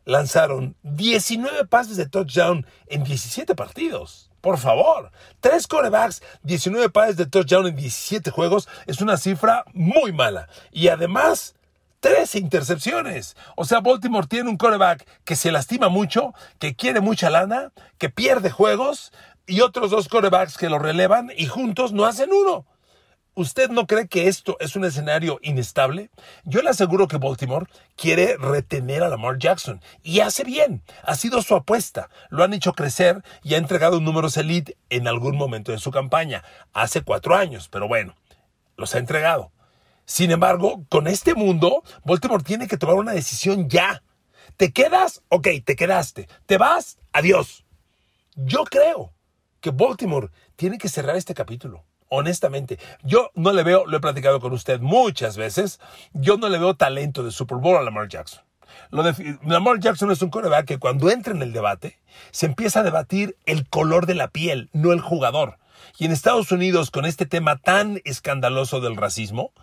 lanzaron 0.05 0.75
19 0.83 1.65
pases 1.65 1.97
de 1.97 2.05
touchdown 2.07 2.65
en 2.87 3.03
17 3.03 3.55
partidos. 3.55 4.29
Por 4.41 4.59
favor, 4.59 5.11
tres 5.39 5.67
corebacks, 5.67 6.21
19 6.43 6.89
pases 6.89 7.17
de 7.17 7.25
touchdown 7.25 7.67
en 7.67 7.75
17 7.75 8.29
juegos 8.31 8.67
es 8.85 9.01
una 9.01 9.17
cifra 9.17 9.65
muy 9.73 10.11
mala. 10.11 10.47
Y 10.71 10.87
además, 10.89 11.55
tres 11.99 12.35
intercepciones. 12.35 13.35
O 13.55 13.65
sea, 13.65 13.79
Baltimore 13.79 14.27
tiene 14.27 14.51
un 14.51 14.57
coreback 14.57 15.07
que 15.23 15.35
se 15.35 15.51
lastima 15.51 15.89
mucho, 15.89 16.35
que 16.59 16.75
quiere 16.75 17.01
mucha 17.01 17.31
lana, 17.31 17.71
que 17.97 18.09
pierde 18.09 18.51
juegos 18.51 19.11
y 19.47 19.61
otros 19.61 19.89
dos 19.89 20.07
corebacks 20.07 20.57
que 20.57 20.69
lo 20.69 20.77
relevan 20.77 21.31
y 21.35 21.47
juntos 21.47 21.91
no 21.93 22.05
hacen 22.05 22.31
uno. 22.31 22.67
¿Usted 23.37 23.69
no 23.69 23.85
cree 23.85 24.07
que 24.07 24.29
esto 24.29 24.55
es 24.61 24.77
un 24.77 24.85
escenario 24.85 25.39
inestable? 25.41 26.09
Yo 26.45 26.61
le 26.61 26.69
aseguro 26.69 27.09
que 27.09 27.17
Baltimore 27.17 27.67
quiere 27.97 28.37
retener 28.37 29.03
a 29.03 29.09
Lamar 29.09 29.37
Jackson 29.39 29.81
y 30.03 30.21
hace 30.21 30.45
bien. 30.45 30.83
Ha 31.03 31.15
sido 31.15 31.41
su 31.41 31.53
apuesta. 31.53 32.09
Lo 32.29 32.45
han 32.45 32.53
hecho 32.53 32.71
crecer 32.71 33.21
y 33.43 33.55
ha 33.55 33.57
entregado 33.57 33.99
números 33.99 34.37
elite 34.37 34.77
en 34.89 35.09
algún 35.09 35.35
momento 35.35 35.73
de 35.73 35.79
su 35.79 35.91
campaña. 35.91 36.45
Hace 36.71 37.01
cuatro 37.01 37.35
años, 37.35 37.67
pero 37.67 37.89
bueno, 37.89 38.15
los 38.77 38.95
ha 38.95 38.99
entregado. 38.99 39.51
Sin 40.05 40.31
embargo, 40.31 40.85
con 40.87 41.05
este 41.05 41.35
mundo, 41.35 41.83
Baltimore 42.05 42.41
tiene 42.41 42.69
que 42.69 42.77
tomar 42.77 42.95
una 42.95 43.11
decisión 43.11 43.67
ya. 43.67 44.01
¿Te 44.55 44.71
quedas? 44.71 45.23
Ok, 45.27 45.49
te 45.65 45.75
quedaste. 45.75 46.29
¿Te 46.45 46.57
vas? 46.57 46.99
Adiós. 47.11 47.65
Yo 48.35 48.63
creo 48.63 49.11
que 49.59 49.71
Baltimore 49.71 50.29
tiene 50.55 50.77
que 50.77 50.87
cerrar 50.87 51.17
este 51.17 51.33
capítulo 51.33 51.83
honestamente, 52.09 52.79
yo 53.03 53.31
no 53.35 53.53
le 53.53 53.63
veo, 53.63 53.85
lo 53.85 53.97
he 53.97 54.01
platicado 54.01 54.39
con 54.39 54.53
usted 54.53 54.79
muchas 54.79 55.37
veces, 55.37 55.79
yo 56.13 56.37
no 56.37 56.49
le 56.49 56.57
veo 56.57 56.75
talento 56.75 57.23
de 57.23 57.31
Super 57.31 57.57
Bowl 57.57 57.77
a 57.77 57.83
Lamar 57.83 58.07
Jackson. 58.07 58.43
Lo 58.91 59.03
Lamar 59.43 59.79
Jackson 59.79 60.11
es 60.11 60.21
un 60.21 60.29
coreback 60.29 60.65
que 60.65 60.79
cuando 60.79 61.09
entra 61.09 61.33
en 61.33 61.41
el 61.41 61.53
debate, 61.53 61.99
se 62.31 62.45
empieza 62.45 62.81
a 62.81 62.83
debatir 62.83 63.37
el 63.45 63.67
color 63.67 64.05
de 64.05 64.15
la 64.15 64.27
piel, 64.27 64.69
no 64.73 64.91
el 64.91 65.01
jugador. 65.01 65.57
Y 65.97 66.05
en 66.05 66.11
Estados 66.11 66.51
Unidos, 66.51 66.91
con 66.91 67.05
este 67.05 67.25
tema 67.25 67.57
tan 67.57 68.01
escandaloso 68.05 68.81
del 68.81 68.95
racismo, 68.95 69.53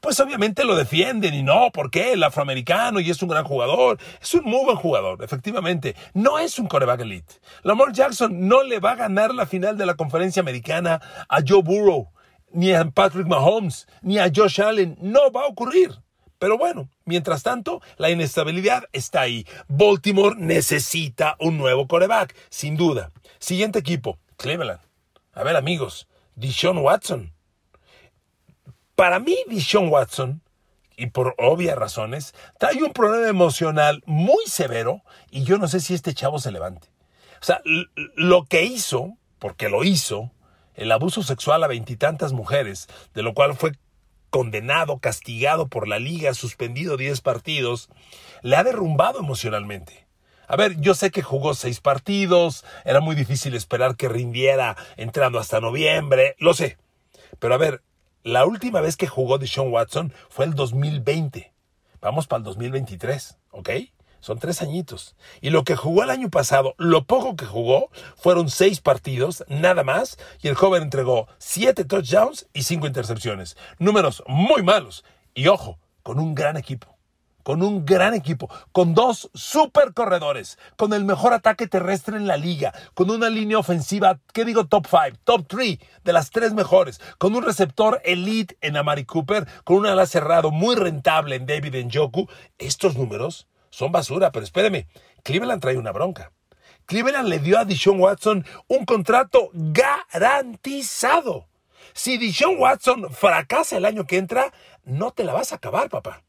pues 0.00 0.18
obviamente 0.20 0.64
lo 0.64 0.76
defienden 0.76 1.34
y 1.34 1.42
no, 1.42 1.70
¿por 1.72 1.90
qué? 1.90 2.12
El 2.12 2.22
afroamericano 2.22 3.00
y 3.00 3.10
es 3.10 3.22
un 3.22 3.28
gran 3.28 3.44
jugador, 3.44 3.98
es 4.20 4.34
un 4.34 4.44
muy 4.44 4.64
buen 4.64 4.76
jugador, 4.76 5.22
efectivamente, 5.22 5.94
no 6.14 6.38
es 6.38 6.58
un 6.58 6.66
coreback 6.66 7.00
elite. 7.00 7.34
Lamar 7.62 7.92
Jackson 7.92 8.48
no 8.48 8.62
le 8.62 8.80
va 8.80 8.92
a 8.92 8.96
ganar 8.96 9.34
la 9.34 9.46
final 9.46 9.76
de 9.76 9.86
la 9.86 9.94
conferencia 9.94 10.40
americana 10.40 11.00
a 11.28 11.40
Joe 11.46 11.62
Burrow, 11.62 12.10
ni 12.52 12.72
a 12.72 12.84
Patrick 12.84 13.26
Mahomes, 13.26 13.86
ni 14.02 14.18
a 14.18 14.30
Josh 14.34 14.60
Allen, 14.60 14.96
no 15.00 15.30
va 15.30 15.42
a 15.42 15.46
ocurrir. 15.46 15.92
Pero 16.38 16.56
bueno, 16.56 16.88
mientras 17.04 17.42
tanto, 17.42 17.82
la 17.98 18.08
inestabilidad 18.08 18.84
está 18.92 19.20
ahí. 19.20 19.46
Baltimore 19.68 20.36
necesita 20.38 21.36
un 21.38 21.58
nuevo 21.58 21.86
coreback, 21.86 22.34
sin 22.48 22.76
duda. 22.76 23.12
Siguiente 23.38 23.78
equipo, 23.78 24.18
Cleveland. 24.38 24.80
A 25.34 25.42
ver 25.42 25.56
amigos, 25.56 26.08
Deshaun 26.36 26.78
Watson. 26.78 27.34
Para 29.00 29.18
mí, 29.18 29.34
Dishon 29.48 29.88
Watson, 29.88 30.42
y 30.94 31.06
por 31.06 31.34
obvias 31.38 31.74
razones, 31.74 32.34
trae 32.58 32.82
un 32.82 32.92
problema 32.92 33.28
emocional 33.28 34.02
muy 34.04 34.44
severo 34.44 35.00
y 35.30 35.44
yo 35.44 35.56
no 35.56 35.68
sé 35.68 35.80
si 35.80 35.94
este 35.94 36.12
chavo 36.12 36.38
se 36.38 36.52
levante. 36.52 36.88
O 37.40 37.44
sea, 37.46 37.62
lo 37.94 38.44
que 38.44 38.64
hizo, 38.64 39.16
porque 39.38 39.70
lo 39.70 39.84
hizo, 39.84 40.32
el 40.74 40.92
abuso 40.92 41.22
sexual 41.22 41.64
a 41.64 41.66
veintitantas 41.66 42.34
mujeres, 42.34 42.88
de 43.14 43.22
lo 43.22 43.32
cual 43.32 43.56
fue 43.56 43.72
condenado, 44.28 44.98
castigado 44.98 45.68
por 45.68 45.88
la 45.88 45.98
liga, 45.98 46.34
suspendido 46.34 46.98
10 46.98 47.22
partidos, 47.22 47.88
le 48.42 48.56
ha 48.56 48.64
derrumbado 48.64 49.20
emocionalmente. 49.20 50.06
A 50.46 50.56
ver, 50.56 50.78
yo 50.78 50.94
sé 50.94 51.10
que 51.10 51.22
jugó 51.22 51.54
seis 51.54 51.80
partidos, 51.80 52.66
era 52.84 53.00
muy 53.00 53.16
difícil 53.16 53.54
esperar 53.54 53.96
que 53.96 54.10
rindiera 54.10 54.76
entrando 54.98 55.38
hasta 55.38 55.58
noviembre, 55.58 56.36
lo 56.38 56.52
sé. 56.52 56.76
Pero 57.38 57.54
a 57.54 57.56
ver, 57.56 57.82
la 58.22 58.44
última 58.44 58.80
vez 58.80 58.96
que 58.96 59.06
jugó 59.06 59.38
Deshaun 59.38 59.72
Watson 59.72 60.12
fue 60.28 60.44
el 60.44 60.54
2020. 60.54 61.52
Vamos 62.00 62.26
para 62.26 62.38
el 62.38 62.44
2023, 62.44 63.38
¿ok? 63.50 63.70
Son 64.20 64.38
tres 64.38 64.60
añitos. 64.60 65.16
Y 65.40 65.50
lo 65.50 65.64
que 65.64 65.76
jugó 65.76 66.02
el 66.02 66.10
año 66.10 66.28
pasado, 66.28 66.74
lo 66.76 67.04
poco 67.04 67.36
que 67.36 67.46
jugó, 67.46 67.90
fueron 68.16 68.50
seis 68.50 68.80
partidos, 68.80 69.44
nada 69.48 69.82
más, 69.82 70.18
y 70.42 70.48
el 70.48 70.54
joven 70.54 70.82
entregó 70.82 71.28
siete 71.38 71.84
touchdowns 71.84 72.46
y 72.52 72.64
cinco 72.64 72.86
intercepciones. 72.86 73.56
Números 73.78 74.22
muy 74.26 74.62
malos. 74.62 75.04
Y 75.34 75.48
ojo, 75.48 75.78
con 76.02 76.18
un 76.18 76.34
gran 76.34 76.58
equipo 76.58 76.99
con 77.42 77.62
un 77.62 77.84
gran 77.84 78.14
equipo, 78.14 78.50
con 78.72 78.94
dos 78.94 79.30
super 79.34 79.92
corredores, 79.94 80.58
con 80.76 80.92
el 80.92 81.04
mejor 81.04 81.32
ataque 81.32 81.66
terrestre 81.66 82.16
en 82.16 82.26
la 82.26 82.36
liga, 82.36 82.72
con 82.94 83.10
una 83.10 83.30
línea 83.30 83.58
ofensiva, 83.58 84.18
¿qué 84.32 84.44
digo? 84.44 84.66
Top 84.66 84.86
5, 84.88 85.18
top 85.24 85.46
3, 85.46 85.78
de 86.04 86.12
las 86.12 86.30
tres 86.30 86.52
mejores, 86.52 87.00
con 87.18 87.34
un 87.34 87.42
receptor 87.42 88.00
elite 88.04 88.56
en 88.60 88.76
Amari 88.76 89.04
Cooper, 89.04 89.46
con 89.64 89.78
un 89.78 89.86
ala 89.86 90.06
cerrado 90.06 90.50
muy 90.50 90.76
rentable 90.76 91.36
en 91.36 91.46
David 91.46 91.76
Njoku. 91.84 92.28
Estos 92.58 92.96
números 92.96 93.48
son 93.70 93.92
basura, 93.92 94.32
pero 94.32 94.44
espéreme, 94.44 94.86
Cleveland 95.22 95.60
trae 95.60 95.76
una 95.76 95.92
bronca. 95.92 96.32
Cleveland 96.86 97.28
le 97.28 97.38
dio 97.38 97.58
a 97.58 97.64
Deshaun 97.64 98.00
Watson 98.00 98.44
un 98.66 98.84
contrato 98.84 99.50
garantizado. 99.52 101.46
Si 101.92 102.18
Deshaun 102.18 102.58
Watson 102.58 103.10
fracasa 103.12 103.76
el 103.76 103.84
año 103.84 104.06
que 104.06 104.18
entra, 104.18 104.52
no 104.84 105.12
te 105.12 105.24
la 105.24 105.32
vas 105.32 105.52
a 105.52 105.56
acabar, 105.56 105.88
papá. 105.88 106.24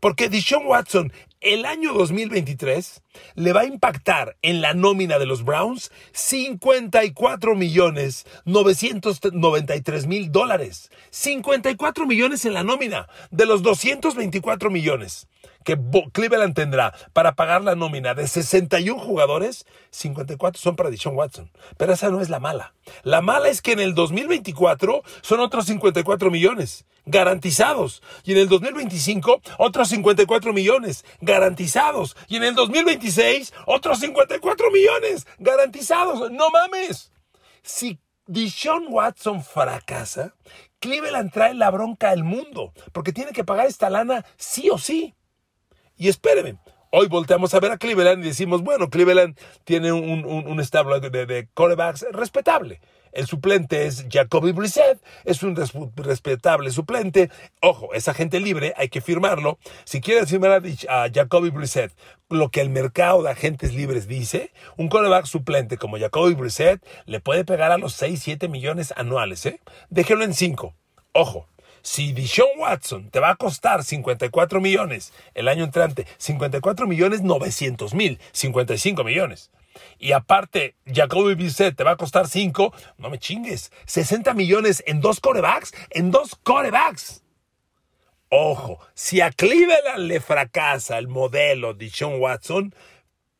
Porque 0.00 0.28
Deshaun 0.28 0.66
Watson 0.66 1.12
el 1.40 1.64
año 1.66 1.92
2023 1.92 3.02
le 3.36 3.52
va 3.52 3.60
a 3.60 3.64
impactar 3.64 4.36
en 4.42 4.60
la 4.60 4.74
nómina 4.74 5.18
de 5.18 5.26
los 5.26 5.44
Browns 5.44 5.92
54 6.12 7.54
millones 7.54 8.26
993 8.44 10.06
mil 10.06 10.32
dólares. 10.32 10.90
54 11.10 12.06
millones 12.06 12.44
en 12.44 12.54
la 12.54 12.64
nómina 12.64 13.08
de 13.30 13.46
los 13.46 13.62
224 13.62 14.70
millones 14.70 15.28
que 15.64 15.78
Cleveland 16.12 16.54
tendrá 16.54 16.94
para 17.12 17.34
pagar 17.34 17.62
la 17.62 17.74
nómina 17.74 18.14
de 18.14 18.26
61 18.26 18.98
jugadores, 18.98 19.66
54 19.90 20.58
son 20.58 20.76
para 20.76 20.88
Deshaun 20.88 21.14
Watson. 21.14 21.50
Pero 21.76 21.92
esa 21.92 22.10
no 22.10 22.22
es 22.22 22.30
la 22.30 22.40
mala. 22.40 22.74
La 23.02 23.20
mala 23.20 23.48
es 23.48 23.60
que 23.60 23.72
en 23.72 23.80
el 23.80 23.94
2024 23.94 25.02
son 25.20 25.40
otros 25.40 25.66
54 25.66 26.30
millones 26.30 26.86
garantizados. 27.08 28.02
Y 28.24 28.32
en 28.32 28.38
el 28.38 28.48
2025 28.48 29.40
otros 29.58 29.88
54 29.88 30.52
millones 30.52 31.04
garantizados. 31.20 32.16
Y 32.28 32.36
en 32.36 32.44
el 32.44 32.54
2026 32.54 33.52
otros 33.66 34.00
54 34.00 34.70
millones 34.70 35.26
garantizados. 35.38 36.30
No 36.30 36.50
mames. 36.50 37.10
Si 37.62 37.98
Deshaun 38.26 38.86
Watson 38.88 39.42
fracasa, 39.42 40.34
Cleveland 40.80 41.32
trae 41.32 41.54
la 41.54 41.70
bronca 41.70 42.10
al 42.10 42.24
mundo, 42.24 42.72
porque 42.92 43.12
tiene 43.12 43.32
que 43.32 43.44
pagar 43.44 43.66
esta 43.66 43.90
lana 43.90 44.24
sí 44.36 44.70
o 44.70 44.78
sí. 44.78 45.14
Y 45.96 46.08
espérenme, 46.08 46.58
hoy 46.92 47.08
volteamos 47.08 47.54
a 47.54 47.60
ver 47.60 47.72
a 47.72 47.78
Cleveland 47.78 48.22
y 48.24 48.28
decimos, 48.28 48.62
bueno, 48.62 48.90
Cleveland 48.90 49.38
tiene 49.64 49.92
un, 49.92 50.24
un, 50.24 50.60
establo 50.60 51.00
de, 51.00 51.26
de 51.26 51.48
corebacks 51.54 52.06
respetable. 52.12 52.80
El 53.12 53.26
suplente 53.26 53.86
es 53.86 54.06
Jacoby 54.10 54.52
Brissett, 54.52 55.00
es 55.24 55.42
un 55.42 55.56
respetable 55.96 56.70
suplente. 56.70 57.30
Ojo, 57.60 57.94
esa 57.94 58.14
gente 58.14 58.40
libre, 58.40 58.74
hay 58.76 58.88
que 58.88 59.00
firmarlo. 59.00 59.58
Si 59.84 60.00
quieres 60.00 60.30
firmar 60.30 60.62
a, 60.88 61.08
Jacoby 61.12 61.50
Brissett 61.50 61.92
lo 62.28 62.50
que 62.50 62.60
el 62.60 62.70
mercado 62.70 63.22
de 63.22 63.30
agentes 63.30 63.74
libres 63.74 64.06
dice, 64.06 64.52
un 64.76 64.88
coreback 64.88 65.26
suplente 65.26 65.78
como 65.78 65.98
Jacoby 65.98 66.34
Brissett 66.34 66.84
le 67.06 67.20
puede 67.20 67.44
pegar 67.44 67.72
a 67.72 67.78
los 67.78 67.94
6, 67.94 68.20
7 68.22 68.48
millones 68.48 68.92
anuales. 68.96 69.46
¿eh? 69.46 69.60
Déjenlo 69.88 70.24
en 70.24 70.34
5. 70.34 70.74
Ojo, 71.12 71.46
si 71.82 72.12
Deshaun 72.12 72.58
Watson 72.58 73.10
te 73.10 73.20
va 73.20 73.30
a 73.30 73.36
costar 73.36 73.82
54 73.82 74.60
millones 74.60 75.12
el 75.34 75.48
año 75.48 75.64
entrante, 75.64 76.06
54 76.18 76.86
millones 76.86 77.22
900 77.22 77.94
mil, 77.94 78.18
55 78.32 79.04
millones. 79.04 79.50
Y 79.98 80.12
aparte, 80.12 80.76
Jacoby 80.86 81.34
Bissett 81.34 81.76
te 81.76 81.84
va 81.84 81.92
a 81.92 81.96
costar 81.96 82.28
5, 82.28 82.72
no 82.98 83.10
me 83.10 83.18
chingues, 83.18 83.72
60 83.86 84.34
millones 84.34 84.82
en 84.86 85.00
dos 85.00 85.20
corebacks, 85.20 85.72
en 85.90 86.10
dos 86.10 86.36
corebacks. 86.42 87.22
Ojo, 88.30 88.78
si 88.94 89.20
a 89.20 89.30
Cleveland 89.30 90.06
le 90.06 90.20
fracasa 90.20 90.98
el 90.98 91.08
modelo 91.08 91.72
de 91.72 91.88
Sean 91.88 92.20
Watson, 92.20 92.74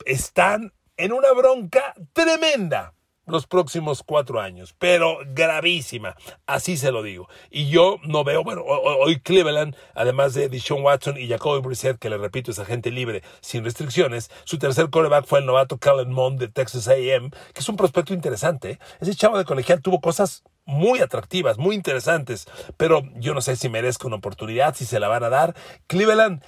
están 0.06 0.72
en 0.96 1.12
una 1.12 1.32
bronca 1.32 1.94
tremenda 2.12 2.94
los 3.28 3.46
próximos 3.46 4.02
cuatro 4.02 4.40
años, 4.40 4.74
pero 4.78 5.18
gravísima, 5.26 6.16
así 6.46 6.76
se 6.76 6.90
lo 6.92 7.02
digo. 7.02 7.28
Y 7.50 7.68
yo 7.68 7.98
no 8.04 8.24
veo, 8.24 8.42
bueno, 8.42 8.62
hoy 8.64 9.20
Cleveland, 9.20 9.76
además 9.94 10.34
de 10.34 10.48
Deshaun 10.48 10.82
Watson 10.82 11.18
y 11.18 11.28
Jacoby 11.28 11.60
Brissett, 11.60 11.98
que 11.98 12.10
le 12.10 12.18
repito 12.18 12.50
es 12.50 12.58
agente 12.58 12.90
libre 12.90 13.22
sin 13.40 13.64
restricciones, 13.64 14.30
su 14.44 14.58
tercer 14.58 14.90
coreback 14.90 15.26
fue 15.26 15.40
el 15.40 15.46
novato 15.46 15.78
Kellen 15.78 16.12
Mond 16.12 16.40
de 16.40 16.48
Texas 16.48 16.88
A&M, 16.88 17.30
que 17.30 17.60
es 17.60 17.68
un 17.68 17.76
prospecto 17.76 18.14
interesante. 18.14 18.78
Ese 19.00 19.14
chavo 19.14 19.38
de 19.38 19.44
colegial 19.44 19.82
tuvo 19.82 20.00
cosas 20.00 20.42
muy 20.64 21.00
atractivas, 21.00 21.58
muy 21.58 21.74
interesantes, 21.74 22.46
pero 22.76 23.02
yo 23.16 23.34
no 23.34 23.40
sé 23.40 23.56
si 23.56 23.68
merezco 23.68 24.06
una 24.06 24.16
oportunidad, 24.16 24.74
si 24.74 24.84
se 24.84 25.00
la 25.00 25.08
van 25.08 25.24
a 25.24 25.30
dar. 25.30 25.54
Cleveland 25.86 26.44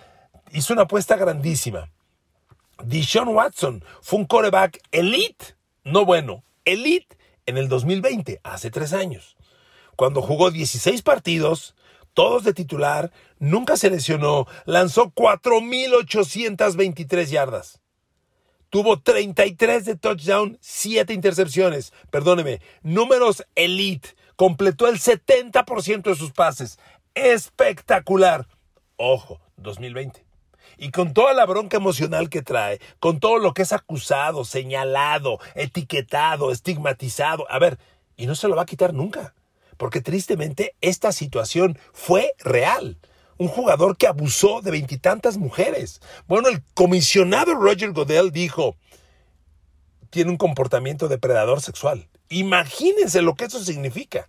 hizo 0.52 0.72
una 0.72 0.82
apuesta 0.82 1.16
grandísima. 1.16 1.90
Dishon 2.84 3.28
Watson 3.28 3.84
fue 4.02 4.18
un 4.18 4.26
coreback 4.26 4.80
elite, 4.90 5.56
no 5.84 6.04
bueno, 6.04 6.44
elite 6.64 7.16
en 7.46 7.56
el 7.56 7.68
2020, 7.68 8.40
hace 8.44 8.70
tres 8.70 8.92
años, 8.92 9.36
cuando 9.96 10.22
jugó 10.22 10.50
16 10.50 11.02
partidos, 11.02 11.74
todos 12.14 12.44
de 12.44 12.54
titular, 12.54 13.12
nunca 13.38 13.76
se 13.76 13.90
lesionó, 13.90 14.46
lanzó 14.64 15.12
4.823 15.12 17.26
yardas. 17.26 17.80
Tuvo 18.70 19.00
33 19.00 19.84
de 19.84 19.96
touchdown, 19.96 20.56
7 20.60 21.12
intercepciones. 21.12 21.92
Perdóneme, 22.10 22.60
números 22.82 23.44
elite. 23.56 24.10
Completó 24.36 24.86
el 24.86 25.00
70% 25.00 26.02
de 26.02 26.14
sus 26.14 26.30
pases. 26.32 26.78
Espectacular. 27.14 28.46
Ojo, 28.96 29.40
2020. 29.56 30.29
Y 30.82 30.92
con 30.92 31.12
toda 31.12 31.34
la 31.34 31.44
bronca 31.44 31.76
emocional 31.76 32.30
que 32.30 32.40
trae, 32.40 32.80
con 33.00 33.20
todo 33.20 33.38
lo 33.38 33.52
que 33.52 33.60
es 33.60 33.72
acusado, 33.74 34.46
señalado, 34.46 35.38
etiquetado, 35.54 36.50
estigmatizado. 36.50 37.44
A 37.50 37.58
ver, 37.58 37.78
y 38.16 38.26
no 38.26 38.34
se 38.34 38.48
lo 38.48 38.56
va 38.56 38.62
a 38.62 38.66
quitar 38.66 38.94
nunca. 38.94 39.34
Porque 39.76 40.00
tristemente 40.00 40.74
esta 40.80 41.12
situación 41.12 41.78
fue 41.92 42.32
real 42.38 42.96
un 43.36 43.48
jugador 43.48 43.98
que 43.98 44.06
abusó 44.06 44.62
de 44.62 44.70
veintitantas 44.70 45.36
mujeres. 45.36 46.00
Bueno, 46.26 46.48
el 46.48 46.62
comisionado 46.72 47.54
Roger 47.54 47.92
Godell 47.92 48.32
dijo, 48.32 48.76
tiene 50.08 50.30
un 50.30 50.38
comportamiento 50.38 51.08
depredador 51.08 51.60
sexual. 51.60 52.08
Imagínense 52.30 53.20
lo 53.20 53.34
que 53.34 53.44
eso 53.44 53.62
significa. 53.62 54.28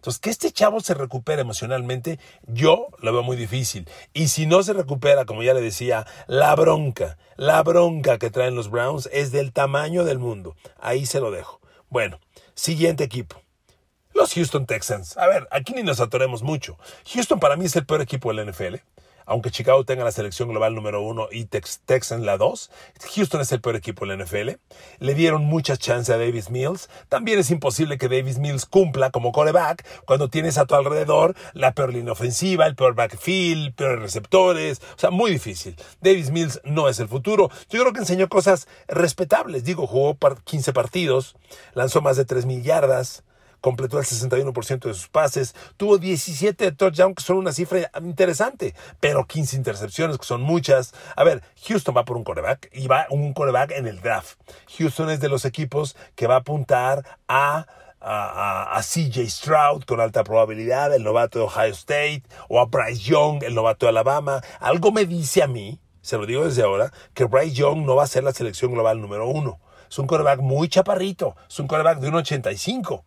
Entonces, 0.00 0.18
que 0.18 0.30
este 0.30 0.50
chavo 0.50 0.80
se 0.80 0.94
recupere 0.94 1.42
emocionalmente, 1.42 2.18
yo 2.46 2.86
lo 3.00 3.12
veo 3.12 3.22
muy 3.22 3.36
difícil. 3.36 3.86
Y 4.14 4.28
si 4.28 4.46
no 4.46 4.62
se 4.62 4.72
recupera, 4.72 5.26
como 5.26 5.42
ya 5.42 5.52
le 5.52 5.60
decía, 5.60 6.06
la 6.26 6.56
bronca, 6.56 7.18
la 7.36 7.62
bronca 7.62 8.16
que 8.16 8.30
traen 8.30 8.54
los 8.54 8.70
Browns 8.70 9.10
es 9.12 9.30
del 9.30 9.52
tamaño 9.52 10.04
del 10.04 10.18
mundo. 10.18 10.56
Ahí 10.78 11.04
se 11.04 11.20
lo 11.20 11.30
dejo. 11.30 11.60
Bueno, 11.90 12.18
siguiente 12.54 13.04
equipo. 13.04 13.42
Los 14.14 14.32
Houston 14.32 14.64
Texans. 14.64 15.18
A 15.18 15.26
ver, 15.26 15.46
aquí 15.50 15.74
ni 15.74 15.82
nos 15.82 16.00
atoremos 16.00 16.42
mucho. 16.42 16.78
Houston 17.12 17.38
para 17.38 17.56
mí 17.56 17.66
es 17.66 17.76
el 17.76 17.84
peor 17.84 18.00
equipo 18.00 18.32
del 18.32 18.50
NFL. 18.50 18.76
Aunque 19.30 19.52
Chicago 19.52 19.84
tenga 19.84 20.02
la 20.02 20.10
selección 20.10 20.48
global 20.48 20.74
número 20.74 21.02
uno 21.02 21.28
y 21.30 21.44
Texans 21.44 22.24
la 22.24 22.36
dos, 22.36 22.68
Houston 23.14 23.40
es 23.40 23.52
el 23.52 23.60
peor 23.60 23.76
equipo 23.76 24.04
del 24.04 24.18
NFL. 24.24 24.56
Le 24.98 25.14
dieron 25.14 25.44
muchas 25.44 25.78
chances 25.78 26.12
a 26.12 26.18
Davis 26.18 26.50
Mills. 26.50 26.90
También 27.08 27.38
es 27.38 27.52
imposible 27.52 27.96
que 27.96 28.08
Davis 28.08 28.40
Mills 28.40 28.66
cumpla 28.66 29.12
como 29.12 29.30
coreback 29.30 29.86
cuando 30.04 30.28
tienes 30.30 30.58
a 30.58 30.66
tu 30.66 30.74
alrededor 30.74 31.36
la 31.52 31.74
peor 31.74 31.94
línea 31.94 32.10
ofensiva, 32.10 32.66
el 32.66 32.74
peor 32.74 32.96
backfield, 32.96 33.76
peores 33.76 34.02
receptores. 34.02 34.82
O 34.96 34.98
sea, 34.98 35.10
muy 35.10 35.30
difícil. 35.30 35.76
Davis 36.00 36.32
Mills 36.32 36.60
no 36.64 36.88
es 36.88 36.98
el 36.98 37.06
futuro. 37.06 37.50
Yo 37.68 37.80
creo 37.82 37.92
que 37.92 38.00
enseñó 38.00 38.28
cosas 38.28 38.66
respetables. 38.88 39.62
Digo, 39.62 39.86
jugó 39.86 40.18
15 40.44 40.72
partidos, 40.72 41.36
lanzó 41.74 42.00
más 42.00 42.16
de 42.16 42.26
3.000 42.26 42.62
yardas 42.62 43.22
completó 43.60 43.98
el 43.98 44.04
61% 44.04 44.80
de 44.80 44.94
sus 44.94 45.08
pases, 45.08 45.54
tuvo 45.76 45.98
17 45.98 46.72
touchdowns, 46.72 47.16
que 47.16 47.22
son 47.22 47.36
una 47.36 47.52
cifra 47.52 47.90
interesante, 48.00 48.74
pero 49.00 49.26
15 49.26 49.56
intercepciones, 49.56 50.18
que 50.18 50.26
son 50.26 50.42
muchas. 50.42 50.94
A 51.16 51.24
ver, 51.24 51.42
Houston 51.66 51.96
va 51.96 52.04
por 52.04 52.16
un 52.16 52.24
coreback 52.24 52.70
y 52.72 52.86
va 52.86 53.06
un 53.10 53.32
coreback 53.32 53.72
en 53.72 53.86
el 53.86 54.00
draft. 54.00 54.38
Houston 54.78 55.10
es 55.10 55.20
de 55.20 55.28
los 55.28 55.44
equipos 55.44 55.96
que 56.14 56.26
va 56.26 56.34
a 56.34 56.38
apuntar 56.38 57.04
a 57.28 57.66
a, 58.00 58.80
CJ 58.82 59.28
Stroud 59.28 59.84
con 59.84 60.00
alta 60.00 60.24
probabilidad, 60.24 60.94
el 60.94 61.04
novato 61.04 61.38
de 61.38 61.44
Ohio 61.44 61.72
State, 61.72 62.22
o 62.48 62.60
a 62.60 62.64
Bryce 62.64 63.02
Young, 63.02 63.42
el 63.44 63.54
novato 63.54 63.86
de 63.86 63.90
Alabama. 63.90 64.40
Algo 64.58 64.90
me 64.90 65.04
dice 65.04 65.42
a 65.42 65.46
mí, 65.46 65.78
se 66.00 66.16
lo 66.16 66.26
digo 66.26 66.44
desde 66.44 66.62
ahora, 66.62 66.92
que 67.14 67.24
Bryce 67.24 67.54
Young 67.54 67.84
no 67.84 67.96
va 67.96 68.04
a 68.04 68.08
ser 68.08 68.24
la 68.24 68.32
selección 68.32 68.72
global 68.72 69.00
número 69.00 69.28
uno. 69.28 69.60
Es 69.90 69.98
un 69.98 70.06
coreback 70.06 70.40
muy 70.40 70.68
chaparrito, 70.68 71.36
es 71.48 71.58
un 71.58 71.66
coreback 71.66 71.98
de 71.98 72.10
1.85. 72.10 73.02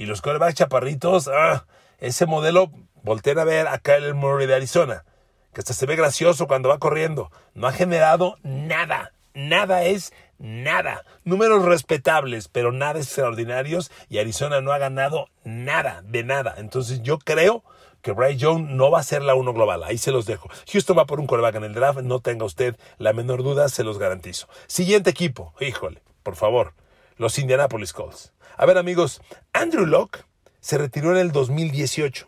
Y 0.00 0.06
los 0.06 0.22
corebacks 0.22 0.54
chaparritos, 0.54 1.28
ah, 1.28 1.66
ese 1.98 2.24
modelo, 2.24 2.70
volteen 3.02 3.38
a 3.38 3.44
ver 3.44 3.68
a 3.68 3.76
Kyler 3.76 4.14
Murray 4.14 4.46
de 4.46 4.54
Arizona, 4.54 5.04
que 5.52 5.60
hasta 5.60 5.74
se 5.74 5.84
ve 5.84 5.94
gracioso 5.94 6.46
cuando 6.46 6.70
va 6.70 6.78
corriendo. 6.78 7.30
No 7.52 7.66
ha 7.66 7.72
generado 7.72 8.38
nada. 8.42 9.12
Nada 9.34 9.84
es 9.84 10.14
nada. 10.38 11.04
Números 11.24 11.66
respetables, 11.66 12.48
pero 12.48 12.72
nada 12.72 12.98
extraordinarios. 12.98 13.92
Y 14.08 14.16
Arizona 14.16 14.62
no 14.62 14.72
ha 14.72 14.78
ganado 14.78 15.28
nada, 15.44 16.00
de 16.06 16.24
nada. 16.24 16.54
Entonces 16.56 17.02
yo 17.02 17.18
creo 17.18 17.62
que 18.00 18.12
Bryce 18.12 18.38
Young 18.38 18.70
no 18.70 18.90
va 18.90 19.00
a 19.00 19.02
ser 19.02 19.20
la 19.20 19.34
uno 19.34 19.52
global. 19.52 19.82
Ahí 19.82 19.98
se 19.98 20.12
los 20.12 20.24
dejo. 20.24 20.48
Houston 20.72 20.96
va 20.96 21.04
por 21.04 21.20
un 21.20 21.26
coreback 21.26 21.56
en 21.56 21.64
el 21.64 21.74
draft. 21.74 22.00
No 22.00 22.20
tenga 22.20 22.46
usted 22.46 22.74
la 22.96 23.12
menor 23.12 23.42
duda, 23.42 23.68
se 23.68 23.84
los 23.84 23.98
garantizo. 23.98 24.48
Siguiente 24.66 25.10
equipo. 25.10 25.52
Híjole, 25.60 26.00
por 26.22 26.36
favor. 26.36 26.72
Los 27.20 27.38
Indianapolis 27.38 27.92
Colts. 27.92 28.32
A 28.56 28.64
ver 28.64 28.78
amigos, 28.78 29.20
Andrew 29.52 29.84
Locke 29.84 30.24
se 30.60 30.78
retiró 30.78 31.10
en 31.10 31.18
el 31.18 31.32
2018. 31.32 32.26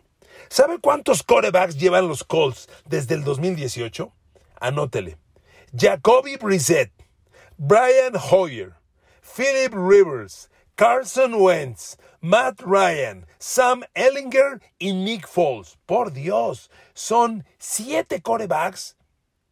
¿Sabe 0.49 0.77
cuántos 0.77 1.23
corebacks 1.23 1.79
llevan 1.79 2.07
los 2.07 2.23
Colts 2.23 2.69
desde 2.85 3.15
el 3.15 3.23
2018? 3.23 4.13
Anótele. 4.61 5.17
Jacoby 5.75 6.37
Brissett, 6.37 6.91
Brian 7.57 8.13
Hoyer, 8.29 8.75
Philip 9.35 9.73
Rivers, 9.73 10.51
Carson 10.75 11.33
Wentz, 11.41 11.97
Matt 12.21 12.61
Ryan, 12.61 13.25
Sam 13.39 13.81
Ellinger 13.95 14.61
y 14.77 14.93
Nick 14.93 15.27
Foles. 15.27 15.79
Por 15.87 16.13
Dios, 16.13 16.69
son 16.93 17.43
siete 17.57 18.21
corebacks 18.21 18.95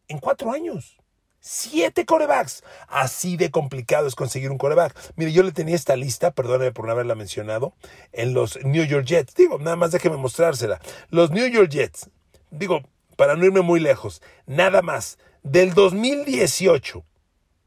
en 0.06 0.20
cuatro 0.20 0.52
años. 0.52 1.01
Siete 1.44 2.06
corebacks. 2.06 2.62
Así 2.86 3.36
de 3.36 3.50
complicado 3.50 4.06
es 4.06 4.14
conseguir 4.14 4.52
un 4.52 4.58
coreback. 4.58 4.96
Mire, 5.16 5.32
yo 5.32 5.42
le 5.42 5.50
tenía 5.50 5.74
esta 5.74 5.96
lista, 5.96 6.30
perdóneme 6.30 6.70
por 6.70 6.86
no 6.86 6.92
haberla 6.92 7.16
mencionado, 7.16 7.74
en 8.12 8.32
los 8.32 8.64
New 8.64 8.84
York 8.84 9.04
Jets. 9.04 9.34
Digo, 9.34 9.58
nada 9.58 9.74
más 9.74 9.90
déjeme 9.90 10.16
mostrársela. 10.16 10.80
Los 11.10 11.32
New 11.32 11.48
York 11.48 11.68
Jets, 11.68 12.08
digo, 12.52 12.82
para 13.16 13.34
no 13.34 13.44
irme 13.44 13.60
muy 13.60 13.80
lejos, 13.80 14.22
nada 14.46 14.82
más, 14.82 15.18
del 15.42 15.74
2018, 15.74 17.04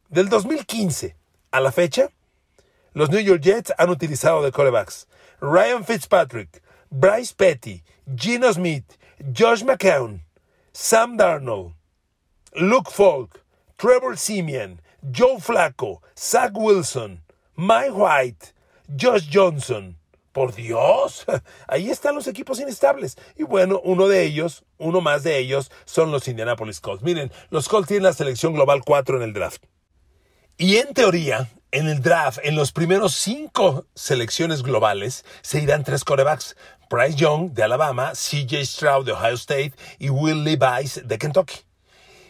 del 0.08 0.30
2015 0.30 1.18
a 1.52 1.60
la 1.60 1.74
fecha, 1.74 2.12
los 2.94 3.10
New 3.10 3.20
York 3.20 3.42
Jets 3.42 3.74
han 3.78 3.90
utilizado 3.90 4.42
de 4.42 4.54
corebacks 4.54 5.10
Ryan 5.42 5.84
Fitzpatrick, 5.84 6.64
Bryce 6.90 7.34
Petty, 7.36 7.84
Gino 8.16 8.54
Smith, 8.54 8.86
Josh 9.38 9.66
McCown, 9.66 10.24
Sam 10.72 11.18
Darnold, 11.18 11.74
Luke 12.54 12.90
Falk, 12.90 13.45
Trevor 13.78 14.18
Simeon, 14.18 14.82
Joe 15.14 15.40
Flacco, 15.40 16.02
Zach 16.18 16.54
Wilson, 16.56 17.22
Mike 17.56 17.92
White, 17.92 18.54
Josh 19.00 19.30
Johnson. 19.32 19.98
Por 20.32 20.54
Dios, 20.54 21.26
ahí 21.68 21.90
están 21.90 22.14
los 22.14 22.28
equipos 22.28 22.60
inestables. 22.60 23.18
Y 23.38 23.44
bueno, 23.44 23.80
uno 23.86 24.10
de 24.10 24.24
ellos, 24.24 24.66
uno 24.78 25.00
más 25.00 25.24
de 25.24 25.38
ellos, 25.38 25.72
son 25.86 26.12
los 26.12 26.28
Indianapolis 26.28 26.82
Colts. 26.82 27.04
Miren, 27.04 27.32
los 27.50 27.70
Colts 27.70 27.88
tienen 27.88 28.04
la 28.04 28.12
selección 28.12 28.54
global 28.54 28.82
4 28.86 29.18
en 29.18 29.24
el 29.24 29.34
draft. 29.34 29.64
Y 30.58 30.76
en 30.76 30.94
teoría, 30.94 31.50
en 31.72 31.88
el 31.88 32.02
draft, 32.02 32.40
en 32.44 32.56
los 32.56 32.72
primeros 32.74 33.16
cinco 33.16 33.86
selecciones 33.96 34.62
globales, 34.62 35.24
se 35.42 35.62
irán 35.62 35.84
tres 35.84 36.04
corebacks. 36.04 36.56
Bryce 36.90 37.16
Young 37.16 37.52
de 37.52 37.64
Alabama, 37.64 38.12
CJ 38.14 38.66
Stroud 38.66 39.06
de 39.06 39.14
Ohio 39.14 39.36
State 39.36 39.74
y 40.00 40.10
Will 40.10 40.44
Levis 40.44 41.02
de 41.06 41.18
Kentucky. 41.18 41.66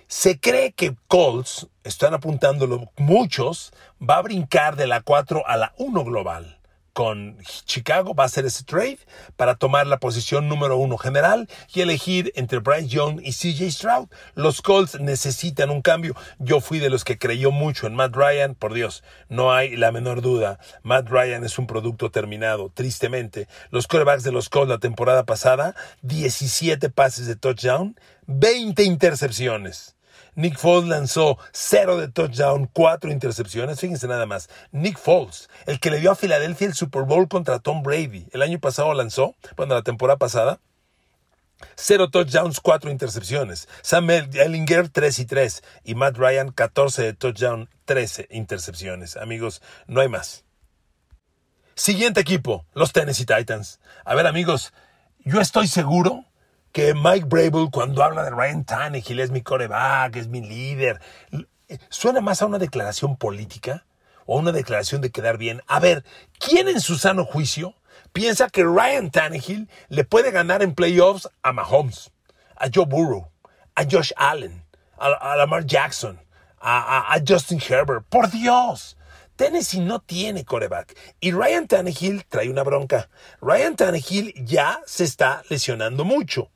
Se 0.07 0.39
cree 0.39 0.71
que 0.71 0.95
Colts, 1.07 1.67
están 1.83 2.13
apuntándolo 2.13 2.91
muchos, 2.97 3.73
va 4.01 4.17
a 4.17 4.21
brincar 4.21 4.75
de 4.75 4.87
la 4.87 5.01
4 5.01 5.47
a 5.47 5.57
la 5.57 5.73
1 5.77 6.03
global. 6.03 6.59
Con 6.95 7.37
Chicago 7.65 8.15
va 8.15 8.23
a 8.23 8.27
hacer 8.27 8.45
ese 8.45 8.63
trade 8.63 8.99
para 9.35 9.55
tomar 9.55 9.85
la 9.85 9.99
posición 9.99 10.47
número 10.47 10.77
1 10.77 10.97
general 10.97 11.49
y 11.73 11.81
elegir 11.81 12.31
entre 12.35 12.59
Bryce 12.59 12.87
Young 12.87 13.19
y 13.21 13.33
CJ 13.33 13.69
Stroud. 13.69 14.07
Los 14.33 14.61
Colts 14.61 15.01
necesitan 15.01 15.71
un 15.71 15.81
cambio. 15.81 16.15
Yo 16.39 16.61
fui 16.61 16.79
de 16.79 16.89
los 16.89 17.03
que 17.03 17.17
creyó 17.17 17.51
mucho 17.51 17.85
en 17.85 17.95
Matt 17.95 18.15
Ryan. 18.15 18.55
Por 18.55 18.73
Dios, 18.73 19.03
no 19.27 19.51
hay 19.51 19.75
la 19.75 19.91
menor 19.91 20.21
duda. 20.21 20.57
Matt 20.83 21.09
Ryan 21.09 21.43
es 21.43 21.59
un 21.59 21.67
producto 21.67 22.11
terminado, 22.11 22.71
tristemente. 22.73 23.49
Los 23.71 23.87
quarterbacks 23.87 24.23
de 24.23 24.31
los 24.31 24.47
Colts 24.47 24.69
la 24.69 24.79
temporada 24.79 25.25
pasada, 25.25 25.75
17 26.03 26.89
pases 26.91 27.27
de 27.27 27.35
touchdown, 27.35 27.99
20 28.27 28.83
intercepciones. 28.83 29.97
Nick 30.35 30.57
Foles 30.57 30.89
lanzó 30.89 31.37
cero 31.51 31.97
de 31.97 32.07
touchdown, 32.09 32.69
cuatro 32.71 33.11
intercepciones. 33.11 33.79
Fíjense 33.79 34.07
nada 34.07 34.25
más. 34.25 34.49
Nick 34.71 34.97
Foles, 34.97 35.49
el 35.65 35.79
que 35.79 35.89
le 35.89 35.99
dio 35.99 36.11
a 36.11 36.15
Filadelfia 36.15 36.67
el 36.67 36.73
Super 36.73 37.03
Bowl 37.03 37.27
contra 37.27 37.59
Tom 37.59 37.83
Brady. 37.83 38.27
El 38.31 38.41
año 38.41 38.59
pasado 38.59 38.93
lanzó, 38.93 39.35
bueno, 39.55 39.75
la 39.75 39.81
temporada 39.81 40.17
pasada. 40.17 40.59
Cero 41.75 42.09
touchdowns, 42.09 42.59
cuatro 42.59 42.91
intercepciones. 42.91 43.69
Sam 43.81 44.09
Ellinger, 44.09 44.89
3 44.89 45.19
y 45.19 45.25
3. 45.25 45.63
Y 45.85 45.95
Matt 45.95 46.17
Ryan, 46.17 46.51
14 46.51 47.01
de 47.01 47.13
touchdown, 47.13 47.69
13 47.85 48.27
intercepciones. 48.31 49.15
Amigos, 49.15 49.61
no 49.87 50.01
hay 50.01 50.09
más. 50.09 50.43
Siguiente 51.75 52.21
equipo, 52.21 52.65
los 52.73 52.93
Tennessee 52.93 53.25
Titans. 53.25 53.79
A 54.05 54.15
ver, 54.15 54.27
amigos, 54.27 54.73
yo 55.23 55.41
estoy 55.41 55.67
seguro 55.67 56.25
que 56.75 56.93
Mike 56.93 57.27
Brable, 57.29 57.69
cuando 57.71 58.03
habla 58.03 58.21
de 58.25 58.31
Ryan 58.31 58.65
Tannehill, 58.65 59.21
es 59.21 59.31
mi 59.31 59.41
coreback, 59.41 60.17
es 60.17 60.27
mi 60.27 60.41
líder, 60.41 60.99
suena 61.87 62.19
más 62.19 62.41
a 62.41 62.47
una 62.47 62.57
declaración 62.57 63.15
política 63.15 63.85
o 64.25 64.35
a 64.35 64.41
una 64.41 64.51
declaración 64.51 64.99
de 64.99 65.09
quedar 65.09 65.37
bien. 65.37 65.61
A 65.67 65.79
ver, 65.79 66.03
¿quién 66.37 66.67
en 66.67 66.81
su 66.81 66.97
sano 66.97 67.23
juicio 67.23 67.75
piensa 68.11 68.49
que 68.49 68.65
Ryan 68.65 69.09
Tannehill 69.09 69.69
le 69.87 70.03
puede 70.03 70.31
ganar 70.31 70.61
en 70.63 70.75
playoffs 70.75 71.29
a 71.43 71.53
Mahomes, 71.53 72.11
a 72.57 72.67
Joe 72.67 72.85
Burrow, 72.85 73.31
a 73.73 73.85
Josh 73.89 74.11
Allen, 74.17 74.65
a, 74.97 75.37
Lamar 75.37 75.65
Jackson, 75.65 76.19
a, 76.59 77.13
a 77.13 77.21
Justin 77.25 77.61
Herbert? 77.65 78.05
Por 78.09 78.29
Dios. 78.29 78.97
Tennessee 79.37 79.79
no 79.79 80.01
tiene 80.01 80.43
coreback 80.43 80.93
y 81.21 81.31
Ryan 81.31 81.67
Tannehill 81.67 82.25
trae 82.25 82.49
una 82.49 82.63
bronca. 82.63 83.09
Ryan 83.41 83.77
Tannehill 83.77 84.33
ya 84.45 84.81
se 84.85 85.05
está 85.05 85.41
lesionando 85.49 86.03
mucho. 86.03 86.51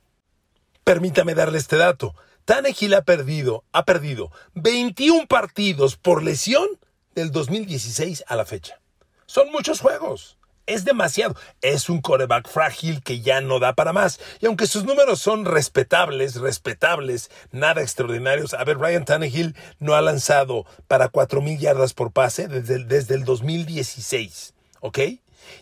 Permítame 0.90 1.36
darle 1.36 1.58
este 1.58 1.76
dato. 1.76 2.16
Tannehill 2.44 2.94
ha 2.94 3.02
perdido, 3.02 3.62
ha 3.70 3.84
perdido 3.84 4.32
21 4.54 5.28
partidos 5.28 5.96
por 5.96 6.24
lesión 6.24 6.66
del 7.14 7.30
2016 7.30 8.24
a 8.26 8.34
la 8.34 8.44
fecha. 8.44 8.80
Son 9.24 9.52
muchos 9.52 9.78
juegos 9.78 10.36
es 10.66 10.84
demasiado. 10.84 11.36
Es 11.62 11.88
un 11.88 12.00
coreback 12.00 12.48
frágil 12.48 13.04
que 13.04 13.20
ya 13.20 13.40
no 13.40 13.60
da 13.60 13.74
para 13.74 13.92
más. 13.92 14.18
Y 14.40 14.46
aunque 14.46 14.66
sus 14.66 14.84
números 14.84 15.20
son 15.20 15.44
respetables, 15.44 16.36
respetables, 16.36 17.30
nada 17.52 17.82
extraordinarios. 17.82 18.54
A 18.54 18.64
ver, 18.64 18.78
Ryan 18.78 19.04
Tannehill 19.04 19.56
no 19.78 19.94
ha 19.94 20.00
lanzado 20.00 20.66
para 20.88 21.12
4.000 21.12 21.58
yardas 21.58 21.94
por 21.94 22.10
pase 22.12 22.48
desde 22.48 22.74
el, 22.74 22.88
desde 22.88 23.14
el 23.14 23.24
2016. 23.24 24.54
¿Ok? 24.80 24.98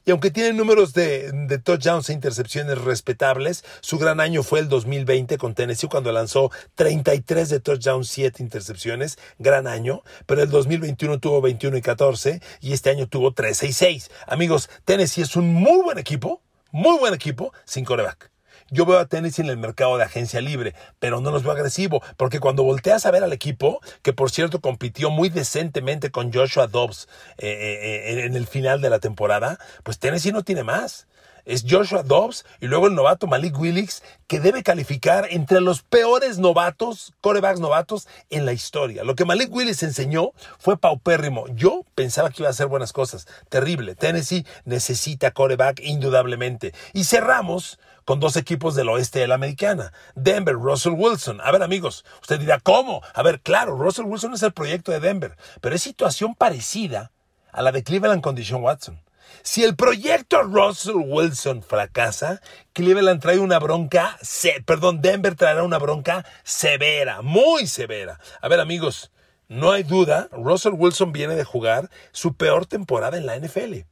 Y 0.05 0.11
aunque 0.11 0.31
tiene 0.31 0.53
números 0.53 0.92
de, 0.92 1.61
touchdowns 1.62 2.09
e 2.09 2.12
intercepciones 2.12 2.79
respetables, 2.79 3.64
su 3.81 3.98
gran 3.98 4.20
año 4.20 4.42
fue 4.42 4.61
el 4.61 4.68
2020 4.68 5.38
con 5.38 5.55
Tennessee 5.55 5.88
cuando 5.88 6.12
lanzó 6.12 6.51
33 6.74 7.48
de 7.48 7.61
touchdowns, 7.61 8.09
7 8.09 8.42
intercepciones, 8.42 9.18
gran 9.38 9.66
año, 9.66 10.03
pero 10.27 10.42
el 10.42 10.51
2021 10.51 11.18
tuvo 11.18 11.40
21 11.40 11.77
y 11.77 11.83
14 11.83 12.40
y 12.61 12.72
este 12.72 12.90
año 12.90 13.09
tuvo 13.09 13.33
13 13.33 13.66
y 13.66 13.72
6. 13.72 14.11
Amigos, 14.27 14.70
Tennessee 14.85 15.22
es 15.22 15.37
un 15.37 15.53
muy 15.53 15.83
buen 15.83 15.98
equipo, 15.98 16.42
muy 16.70 16.98
buen 16.98 17.14
equipo 17.14 17.53
sin 17.64 17.85
coreback. 17.85 18.31
Yo 18.70 18.85
veo 18.85 18.98
a 18.98 19.07
Tennessee 19.07 19.42
en 19.42 19.48
el 19.48 19.57
mercado 19.57 19.96
de 19.96 20.04
agencia 20.04 20.40
libre, 20.40 20.74
pero 20.98 21.20
no 21.20 21.31
los 21.31 21.42
veo 21.42 21.52
agresivo, 21.52 22.02
porque 22.16 22.38
cuando 22.38 22.64
volteas 22.64 23.07
a 23.07 23.11
ver 23.11 23.24
al 23.24 23.33
equipo, 23.33 23.81
que 24.02 24.12
por 24.12 24.31
cierto 24.31 24.61
compitió 24.61 25.11
muy 25.11 25.31
decentemente 25.31 26.11
con 26.11 26.33
Joshua 26.33 26.66
Dobbs 26.66 27.09
eh, 27.38 27.48
eh, 27.48 28.18
eh, 28.20 28.26
en 28.26 28.37
el 28.37 28.46
final 28.46 28.81
de 28.81 28.90
la 28.90 28.98
temporada, 28.98 29.59
pues 29.85 29.98
Tennessee 29.98 30.33
no 30.33 30.42
tiene 30.42 30.64
más 30.64 31.07
es 31.48 31.64
Joshua 31.68 32.02
Dobbs 32.02 32.44
y 32.61 32.66
luego 32.66 32.87
el 32.87 32.94
novato 32.94 33.26
Malik 33.26 33.59
Willis, 33.59 34.02
que 34.26 34.38
debe 34.38 34.62
calificar 34.62 35.26
entre 35.31 35.62
los 35.62 35.83
peores 35.83 36.38
novatos, 36.38 37.14
corebacks 37.22 37.59
novatos 37.59 38.07
en 38.28 38.44
la 38.44 38.52
historia. 38.52 39.02
Lo 39.02 39.14
que 39.14 39.24
Malik 39.24 39.50
Willis 39.50 39.83
enseñó 39.83 40.33
fue 40.59 40.76
paupérrimo. 40.76 41.46
Yo 41.54 41.85
pensaba 41.94 42.31
que 42.31 42.42
iba 42.42 42.48
a 42.48 42.50
hacer 42.50 42.66
buenas 42.66 42.92
cosas. 42.92 43.26
Terrible. 43.48 43.94
Tennessee 43.94 44.44
necesita 44.66 45.31
coreback 45.31 45.81
indudablemente. 45.81 46.74
Y 46.92 47.04
cerramos 47.04 47.78
con 48.09 48.21
dos 48.21 48.38
equipos 48.38 48.75
del 48.75 48.88
oeste 48.88 49.18
de 49.18 49.29
la 49.29 49.35
americana. 49.35 49.92
Denver, 50.14 50.55
Russell 50.55 50.94
Wilson. 50.97 51.42
A 51.42 51.53
ver 51.53 51.62
amigos, 51.62 52.07
usted 52.23 52.40
dirá, 52.40 52.59
¿cómo? 52.59 53.03
A 53.12 53.23
ver, 53.23 53.42
claro, 53.42 53.77
Russell 53.77 54.07
Wilson 54.07 54.33
es 54.33 54.42
el 54.42 54.55
proyecto 54.55 54.92
de 54.92 54.99
Denver, 54.99 55.37
pero 55.61 55.75
es 55.75 55.83
situación 55.83 56.35
parecida 56.35 57.12
a 57.53 57.61
la 57.61 57.71
de 57.71 57.83
Cleveland 57.83 58.23
con 58.23 58.35
Deshaun 58.35 58.62
Watson. 58.62 59.03
Si 59.42 59.62
el 59.62 59.77
proyecto 59.77 60.40
Russell 60.40 60.97
Wilson 60.97 61.62
fracasa, 61.62 62.40
Cleveland 62.73 63.21
trae 63.21 63.40
una 63.40 63.59
bronca, 63.59 64.16
perdón, 64.64 65.03
Denver 65.03 65.35
traerá 65.35 65.62
una 65.62 65.77
bronca 65.77 66.25
severa, 66.44 67.21
muy 67.21 67.66
severa. 67.66 68.18
A 68.40 68.49
ver 68.49 68.61
amigos, 68.61 69.12
no 69.49 69.71
hay 69.71 69.83
duda, 69.83 70.31
Russell 70.33 70.73
Wilson 70.73 71.12
viene 71.12 71.35
de 71.35 71.44
jugar 71.44 71.90
su 72.12 72.33
peor 72.33 72.64
temporada 72.64 73.18
en 73.18 73.27
la 73.27 73.37
NFL. 73.37 73.85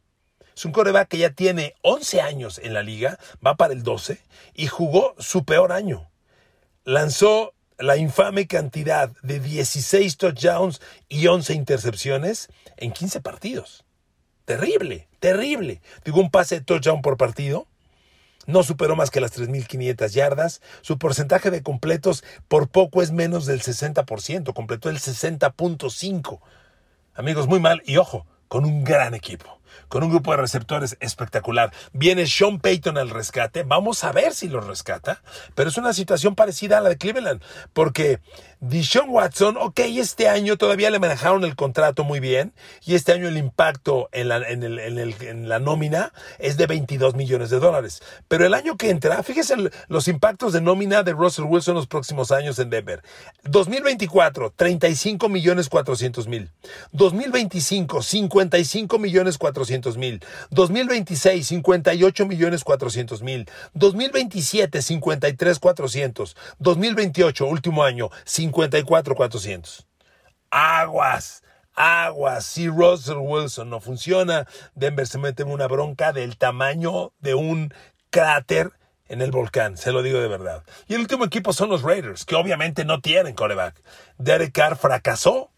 Es 0.57 0.65
un 0.65 0.73
coreback 0.73 1.09
que 1.09 1.19
ya 1.19 1.31
tiene 1.31 1.75
11 1.83 2.23
años 2.23 2.59
en 2.63 2.73
la 2.73 2.83
liga, 2.83 3.19
va 3.47 3.57
para 3.57 3.75
el 3.75 3.83
12 3.83 4.19
y 4.55 4.69
jugó 4.69 5.15
su 5.19 5.45
peor 5.45 5.71
año. 5.71 6.11
Lanzó 6.85 7.53
la 7.79 7.99
infame 7.99 8.47
cantidad 8.47 9.11
de 9.23 9.39
16 9.39 10.17
touchdowns 10.17 10.81
y 11.11 11.27
11 11.27 11.53
intercepciones 11.53 12.49
en 12.79 12.93
15 12.93 13.21
partidos. 13.21 13.85
Terrible, 14.47 15.09
terrible. 15.21 15.83
Digo, 16.07 16.21
un 16.21 16.31
pase 16.31 16.61
de 16.61 16.65
touchdown 16.65 17.03
por 17.03 17.19
partido. 17.19 17.67
No 18.47 18.63
superó 18.63 18.97
más 18.97 19.11
que 19.11 19.21
las 19.21 19.37
3.500 19.39 20.09
yardas. 20.13 20.63
Su 20.81 20.97
porcentaje 20.97 21.51
de 21.51 21.63
completos 21.63 22.25
por 22.49 22.69
poco 22.69 23.03
es 23.03 23.11
menos 23.11 23.45
del 23.45 23.61
60%. 23.61 24.55
Completó 24.55 24.89
el 24.89 25.01
60.5%. 25.01 26.41
Amigos, 27.15 27.47
muy 27.47 27.61
mal. 27.61 27.83
Y 27.85 27.99
ojo, 27.99 28.25
con 28.49 28.65
un 28.65 28.85
gran 28.85 29.13
equipo 29.13 29.56
con 29.89 30.03
un 30.03 30.11
grupo 30.11 30.31
de 30.33 30.39
receptores 30.39 30.97
espectacular. 31.01 31.73
Viene 31.93 32.27
Sean 32.27 32.61
Payton 32.61 32.99
al 32.99 33.11
rescate. 33.11 33.63
Vamos 33.63 34.05
a 34.05 34.13
ver 34.13 34.35
si 34.35 34.49
lo 34.49 34.61
rescata. 34.61 35.23
Pero 35.55 35.71
es 35.71 35.77
una 35.77 35.93
situación 35.93 36.35
parecida 36.35 36.79
a 36.79 36.81
la 36.81 36.91
de 36.91 36.99
Cleveland. 36.99 37.43
Porque 37.73 38.21
Dishon 38.61 39.11
Watson, 39.11 39.59
ok, 39.59 39.81
este 39.81 40.31
año 40.31 40.57
todavía 40.57 40.91
le 40.91 40.99
manejaron 40.99 41.45
el 41.45 41.57
contrato 41.57 42.05
muy 42.05 42.21
bien. 42.21 42.55
Y 42.87 42.95
este 42.95 43.13
año 43.13 43.29
el 43.29 43.37
impacto 43.37 44.09
en 44.13 44.29
la, 44.29 45.59
nómina 45.59 46.13
es 46.39 46.57
de 46.57 46.67
22 46.67 47.15
millones 47.15 47.51
de 47.51 47.59
dólares. 47.59 48.03
Pero 48.29 48.47
el 48.47 48.55
año 48.55 48.77
que 48.77 48.89
entra, 48.89 49.23
fíjese 49.23 49.57
los 49.89 50.09
impactos 50.09 50.55
de 50.55 50.63
nómina 50.63 51.03
de 51.03 51.13
Russell 51.13 51.45
Wilson 51.45 51.75
los 51.75 51.87
próximos 51.87 52.33
años 52.33 52.59
en 52.59 52.71
Denver. 52.71 53.03
2024, 53.45 54.53
35 54.57 55.29
millones 55.29 55.69
400 55.69 56.27
mil. 56.27 56.51
2025, 56.93 58.03
55 58.03 58.99
millones 58.99 59.37
400 59.37 59.99
mil. 59.99 60.25
2026, 60.51 61.47
58 61.47 62.27
millones 62.27 62.65
400 62.65 63.23
mil. 63.23 63.51
2027, 63.75 64.81
53 64.81 65.59
400. 65.59 66.37
2028, 66.59 67.47
último 67.47 67.85
año, 67.85 68.11
54 68.25 68.46
400. 68.51 69.87
Aguas. 70.51 71.43
Aguas, 71.75 72.47
si 72.47 72.69
Russell 72.69 73.19
Wilson 73.19 73.69
no 73.69 73.81
funciona, 73.81 74.47
Denver 74.75 75.07
se 75.07 75.19
mete 75.19 75.43
en 75.43 75.51
una 75.51 75.67
bronca 75.67 76.13
del 76.13 76.39
tamaño 76.39 77.13
de 77.21 77.35
un 77.35 77.75
cráter 78.11 78.73
en 79.09 79.21
el 79.21 79.31
volcán, 79.31 79.77
se 79.77 79.93
lo 79.93 80.03
digo 80.03 80.19
de 80.21 80.29
verdad. 80.29 80.65
Y 80.89 80.95
el 80.95 81.01
último 81.01 81.25
equipo 81.25 81.53
son 81.53 81.69
los 81.69 81.83
Raiders, 81.83 82.25
que 82.25 82.35
obviamente 82.35 82.85
no 82.85 83.01
tienen 83.01 83.35
coreback. 83.35 83.83
Derek 84.19 84.53
Carr 84.53 84.77
fracasó 84.77 85.51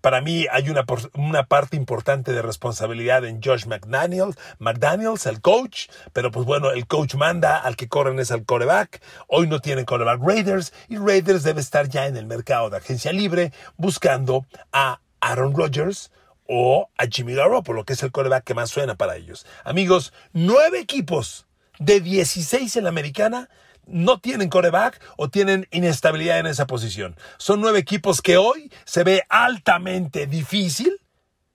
para 0.00 0.20
mí 0.20 0.46
hay 0.50 0.70
una, 0.70 0.84
una, 1.14 1.44
parte 1.44 1.76
importante 1.76 2.32
de 2.32 2.42
responsabilidad 2.42 3.24
en 3.24 3.42
Josh 3.42 3.66
McDaniels, 3.66 4.36
McDaniels, 4.58 5.26
el 5.26 5.40
coach, 5.40 5.88
pero 6.12 6.30
pues 6.30 6.46
bueno, 6.46 6.70
el 6.70 6.86
coach 6.86 7.14
manda, 7.14 7.58
al 7.58 7.76
que 7.76 7.88
corren 7.88 8.18
es 8.18 8.30
al 8.30 8.44
coreback. 8.44 9.02
Hoy 9.26 9.46
no 9.46 9.60
tienen 9.60 9.84
coreback 9.84 10.20
Raiders 10.22 10.72
y 10.88 10.96
Raiders 10.96 11.42
debe 11.42 11.60
estar 11.60 11.88
ya 11.88 12.06
en 12.06 12.16
el 12.16 12.26
mercado 12.26 12.70
de 12.70 12.78
agencia 12.78 13.12
libre 13.12 13.52
buscando 13.76 14.46
a 14.72 15.00
Aaron 15.20 15.54
Rodgers 15.54 16.10
o 16.46 16.90
a 16.98 17.06
Jimmy 17.06 17.34
Garoppolo, 17.34 17.84
que 17.84 17.94
es 17.94 18.02
el 18.02 18.12
coreback 18.12 18.44
que 18.44 18.54
más 18.54 18.70
suena 18.70 18.94
para 18.94 19.16
ellos. 19.16 19.46
Amigos, 19.64 20.12
nueve 20.32 20.78
equipos 20.78 21.46
de 21.78 22.00
16 22.00 22.76
en 22.76 22.84
la 22.84 22.90
americana 22.90 23.48
no 23.92 24.18
tienen 24.18 24.48
coreback 24.48 25.00
o 25.16 25.28
tienen 25.28 25.68
inestabilidad 25.70 26.40
en 26.40 26.46
esa 26.46 26.66
posición. 26.66 27.16
Son 27.38 27.60
nueve 27.60 27.78
equipos 27.78 28.22
que 28.22 28.36
hoy 28.38 28.72
se 28.84 29.04
ve 29.04 29.22
altamente 29.28 30.26
difícil 30.26 30.98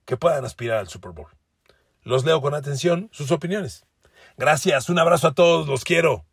que 0.06 0.18
puedan 0.18 0.46
aspirar 0.46 0.78
al 0.78 0.88
Super 0.88 1.12
Bowl. 1.12 1.28
Los 2.04 2.24
leo 2.24 2.42
con 2.42 2.54
atención 2.54 3.10
sus 3.12 3.32
opiniones. 3.32 3.86
Gracias, 4.38 4.90
un 4.90 5.00
abrazo 5.00 5.28
a 5.28 5.34
todos, 5.34 5.68
los 5.68 5.84
quiero. 5.84 6.26